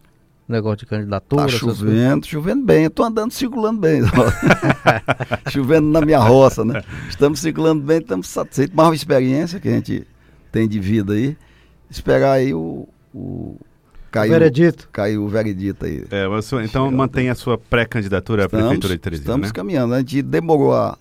Negócio 0.48 0.78
de 0.78 0.86
candidatura? 0.86 1.42
Tá 1.42 1.48
chovendo, 1.48 2.26
chovendo 2.26 2.64
bem. 2.64 2.84
Eu 2.84 2.90
tô 2.90 3.04
andando 3.04 3.30
circulando 3.32 3.80
bem. 3.80 4.02
chovendo 5.48 5.88
na 5.88 6.00
minha 6.00 6.18
roça, 6.18 6.64
né? 6.64 6.82
Estamos 7.08 7.38
circulando 7.38 7.82
bem, 7.82 7.98
estamos 7.98 8.26
satisfeitos. 8.26 8.74
Mais 8.74 8.88
uma 8.88 8.94
experiência 8.94 9.60
que 9.60 9.68
a 9.68 9.72
gente 9.72 10.06
tem 10.50 10.68
de 10.68 10.80
vida 10.80 11.12
aí. 11.12 11.36
Esperar 11.88 12.32
aí 12.32 12.52
o. 12.52 12.88
o 13.14 13.56
caiu, 14.10 14.32
Veredito. 14.32 14.88
caiu 14.92 15.24
o 15.24 15.28
veredito 15.28 15.86
aí. 15.86 16.04
É, 16.10 16.26
o 16.26 16.36
então 16.38 16.50
Chegando. 16.58 16.96
mantém 16.96 17.30
a 17.30 17.34
sua 17.36 17.56
pré-candidatura 17.56 18.46
à 18.46 18.48
Prefeitura 18.48 18.94
de 18.94 18.98
Teresina, 18.98 19.26
estamos 19.26 19.48
né? 19.48 19.52
caminhando. 19.52 19.94
A 19.94 19.98
gente 19.98 20.20
demorou 20.22 20.74
a, 20.74 20.98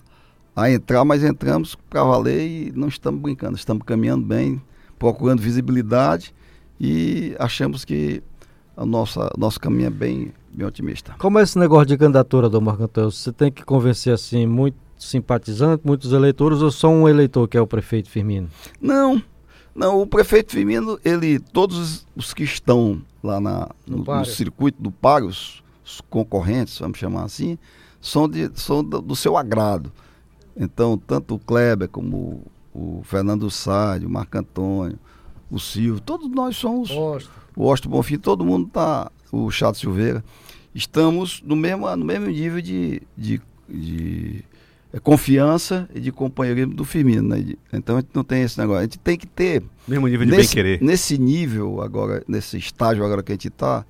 a 0.54 0.70
entrar, 0.70 1.04
mas 1.04 1.22
entramos 1.22 1.74
para 1.88 2.02
valer 2.04 2.46
e 2.68 2.72
não 2.74 2.88
estamos 2.88 3.20
brincando. 3.20 3.56
Estamos 3.56 3.82
caminhando 3.84 4.24
bem, 4.26 4.60
procurando 4.98 5.40
visibilidade 5.40 6.34
e 6.80 7.34
achamos 7.38 7.84
que 7.84 8.22
a 8.76 8.84
nossa 8.86 9.30
nosso 9.36 9.60
caminho 9.60 9.86
é 9.86 9.90
bem, 9.90 10.32
bem 10.52 10.66
otimista. 10.66 11.14
Como 11.18 11.38
é 11.38 11.42
esse 11.42 11.58
negócio 11.58 11.86
de 11.86 11.96
candidatura, 11.96 12.48
doutor 12.48 12.64
Marco 12.64 12.82
Antônio? 12.84 13.10
Você 13.10 13.32
tem 13.32 13.50
que 13.50 13.64
convencer, 13.64 14.12
assim, 14.12 14.46
muito 14.46 14.76
simpatizante, 14.98 15.82
muitos 15.84 16.12
eleitores, 16.12 16.60
ou 16.60 16.70
só 16.70 16.88
um 16.88 17.08
eleitor, 17.08 17.48
que 17.48 17.56
é 17.56 17.60
o 17.60 17.66
prefeito 17.66 18.10
Firmino? 18.10 18.48
Não, 18.80 19.22
não, 19.74 20.00
o 20.02 20.06
prefeito 20.06 20.52
Firmino, 20.52 20.98
ele, 21.04 21.38
todos 21.38 22.06
os- 22.16 22.34
que 22.34 22.42
estão 22.44 23.00
lá 23.22 23.40
na, 23.40 23.68
No 23.86 23.98
no, 23.98 24.04
no 24.04 24.04
circuito 24.26 24.82
do 24.82 24.90
páreo, 24.90 25.28
os, 25.28 25.62
os 25.84 26.00
concorrentes, 26.10 26.78
vamos 26.78 26.98
chamar 26.98 27.24
assim, 27.24 27.58
são, 28.00 28.28
de, 28.28 28.50
são 28.54 28.82
do, 28.84 29.00
do 29.00 29.16
seu 29.16 29.36
agrado. 29.36 29.90
Então, 30.60 30.98
tanto 30.98 31.36
o 31.36 31.38
Kleber 31.38 31.88
como 31.88 32.44
o, 32.74 32.98
o 32.98 33.02
Fernando 33.02 33.50
Sá, 33.50 33.98
o 34.04 34.10
Marco 34.10 34.36
Antônio, 34.36 34.98
o 35.50 35.58
Silvio, 35.58 36.00
todos 36.00 36.28
nós 36.28 36.54
somos 36.54 36.90
o 37.56 37.64
Osto 37.64 37.88
Bonfim, 37.88 38.18
todo 38.18 38.44
mundo 38.44 38.66
está, 38.68 39.10
o 39.32 39.50
Chato 39.50 39.78
Silveira, 39.78 40.22
estamos 40.74 41.42
no 41.44 41.56
mesmo, 41.56 41.94
no 41.96 42.04
mesmo 42.04 42.26
nível 42.26 42.60
de, 42.60 43.02
de, 43.16 43.40
de, 43.68 44.44
eh, 44.92 45.00
confiança 45.00 45.88
e 45.94 46.00
de 46.00 46.12
companheirismo 46.12 46.74
do 46.74 46.84
Firmino. 46.84 47.28
Né? 47.28 47.54
Então 47.72 47.96
a 47.96 48.00
gente 48.00 48.10
não 48.14 48.22
tem 48.22 48.42
esse 48.42 48.58
negócio. 48.58 48.80
A 48.80 48.82
gente 48.82 48.98
tem 48.98 49.16
que 49.16 49.26
ter, 49.26 49.62
Mesmo 49.88 50.06
nível 50.06 50.26
de 50.26 50.32
nesse, 50.32 50.54
bem-querer. 50.54 50.82
nesse 50.82 51.18
nível 51.18 51.80
agora, 51.82 52.22
nesse 52.28 52.56
estágio 52.56 53.04
agora 53.04 53.22
que 53.22 53.32
a 53.32 53.34
gente 53.34 53.48
está, 53.48 53.84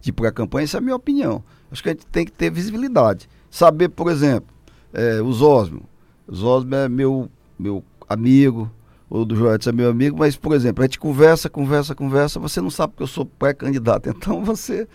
de 0.00 0.12
pré-campanha, 0.12 0.64
essa 0.64 0.76
é 0.76 0.78
a 0.78 0.82
minha 0.82 0.96
opinião. 0.96 1.42
Acho 1.70 1.82
que 1.82 1.88
a 1.88 1.92
gente 1.92 2.06
tem 2.06 2.24
que 2.24 2.32
ter 2.32 2.50
visibilidade. 2.50 3.28
Saber, 3.50 3.88
por 3.88 4.10
exemplo, 4.10 4.48
eh, 4.92 5.20
os 5.22 5.42
Osmo. 5.42 5.82
Os 6.26 6.42
Osmo 6.42 6.74
é 6.74 6.88
meu, 6.88 7.28
meu 7.58 7.84
amigo, 8.08 8.70
o 9.08 9.24
do 9.24 9.36
Joel 9.36 9.58
é 9.64 9.72
meu 9.72 9.90
amigo, 9.90 10.16
mas, 10.18 10.36
por 10.36 10.54
exemplo, 10.54 10.82
a 10.82 10.86
gente 10.86 10.98
conversa, 10.98 11.50
conversa, 11.50 11.94
conversa, 11.94 12.40
você 12.40 12.60
não 12.60 12.70
sabe 12.70 12.94
que 12.96 13.02
eu 13.02 13.06
sou 13.06 13.26
pré-candidato, 13.26 14.08
então 14.10 14.42
você 14.42 14.88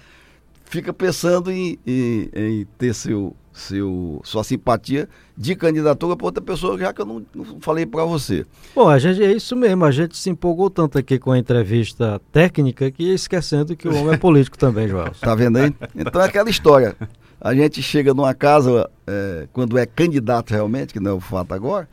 fica 0.70 0.92
pensando 0.94 1.52
em, 1.52 1.80
em, 1.86 2.30
em 2.36 2.68
ter 2.78 2.94
seu, 2.94 3.36
seu, 3.54 4.22
sua 4.24 4.44
simpatia 4.44 5.08
de 5.36 5.56
candidatura 5.56 6.16
para 6.16 6.26
outra 6.26 6.44
pessoa, 6.44 6.78
já 6.78 6.94
que 6.94 7.02
eu 7.02 7.06
não, 7.06 7.26
não 7.34 7.60
falei 7.62 7.86
para 7.86 8.04
você. 8.04 8.46
Bom, 8.76 8.90
a 8.90 9.00
gente 9.00 9.24
é 9.24 9.32
isso 9.32 9.56
mesmo, 9.56 9.86
a 9.86 9.92
gente 9.92 10.18
se 10.18 10.30
empolgou 10.30 10.70
tanto 10.70 10.98
aqui 10.98 11.18
com 11.18 11.32
a 11.32 11.38
entrevista 11.38 12.22
técnica 12.32 12.92
que 12.92 13.14
esquecendo 13.14 13.76
que 13.76 13.88
o 13.88 13.96
homem 13.96 14.14
é 14.14 14.18
político 14.18 14.58
também, 14.58 14.88
Joel. 14.88 15.12
Tá 15.22 15.34
vendo 15.36 15.58
aí? 15.58 15.74
Então 15.96 16.22
é 16.22 16.26
aquela 16.26 16.50
história. 16.50 16.96
A 17.40 17.54
gente 17.54 17.82
chega 17.82 18.14
numa 18.14 18.34
casa, 18.34 18.90
é, 19.06 19.48
quando 19.54 19.78
é 19.78 19.86
candidato 19.86 20.52
realmente, 20.52 20.92
que 20.92 21.00
não 21.00 21.12
é 21.12 21.14
o 21.14 21.20
fato 21.20 21.54
agora, 21.54 21.88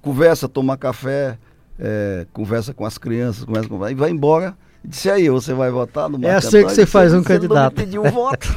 conversa, 0.00 0.48
toma 0.48 0.76
café, 0.78 1.36
é, 1.78 2.26
conversa 2.32 2.72
com 2.72 2.86
as 2.86 2.96
crianças, 2.96 3.44
conversa 3.44 3.68
com... 3.68 3.88
e 3.88 3.94
vai 3.94 4.10
embora. 4.10 4.56
Disse 4.84 5.10
aí, 5.10 5.28
você 5.30 5.54
vai 5.54 5.70
votar 5.70 6.08
no 6.08 6.24
É 6.24 6.34
assim 6.34 6.62
que 6.64 6.70
você 6.74 6.84
faz 6.86 7.14
um 7.14 7.22
você 7.22 7.28
candidato. 7.28 7.74
Não 7.76 7.80
me 7.80 7.86
pediu 7.86 8.02
um 8.04 8.10
voto. 8.10 8.46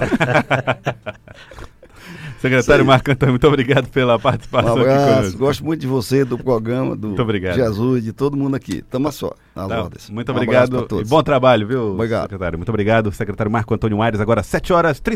Secretário 2.39 2.85
Marco 2.85 3.09
Antônio, 3.11 3.33
muito 3.33 3.47
obrigado 3.47 3.87
pela 3.89 4.19
participação 4.19 4.77
Um 4.77 4.81
aqui 4.81 4.89
abraço, 4.91 5.37
gosto 5.37 5.65
muito 5.65 5.81
de 5.81 5.87
você, 5.87 6.23
do 6.23 6.37
programa, 6.37 6.95
do 6.95 7.07
Muito 7.07 7.21
obrigado. 7.23 7.55
Jesus, 7.55 8.03
de 8.03 8.13
todo 8.13 8.37
mundo 8.37 8.55
aqui. 8.55 8.83
Tamo 8.83 9.11
só, 9.11 9.33
nas 9.55 9.67
Tá, 9.67 9.81
ordens. 9.83 10.09
muito 10.09 10.31
Um 10.31 10.35
obrigado 10.35 10.87
e 11.01 11.03
bom 11.03 11.23
trabalho, 11.23 11.67
viu, 11.67 11.81
Obrigado. 11.93 12.23
secretário? 12.23 12.59
Muito 12.59 12.69
obrigado, 12.69 13.11
secretário 13.11 13.51
Marco 13.51 13.73
Antônio 13.73 13.99
Aires. 14.03 14.19
Agora 14.21 14.43
7 14.43 14.71
horas 14.71 14.97
e 14.97 15.01
31 15.01 15.15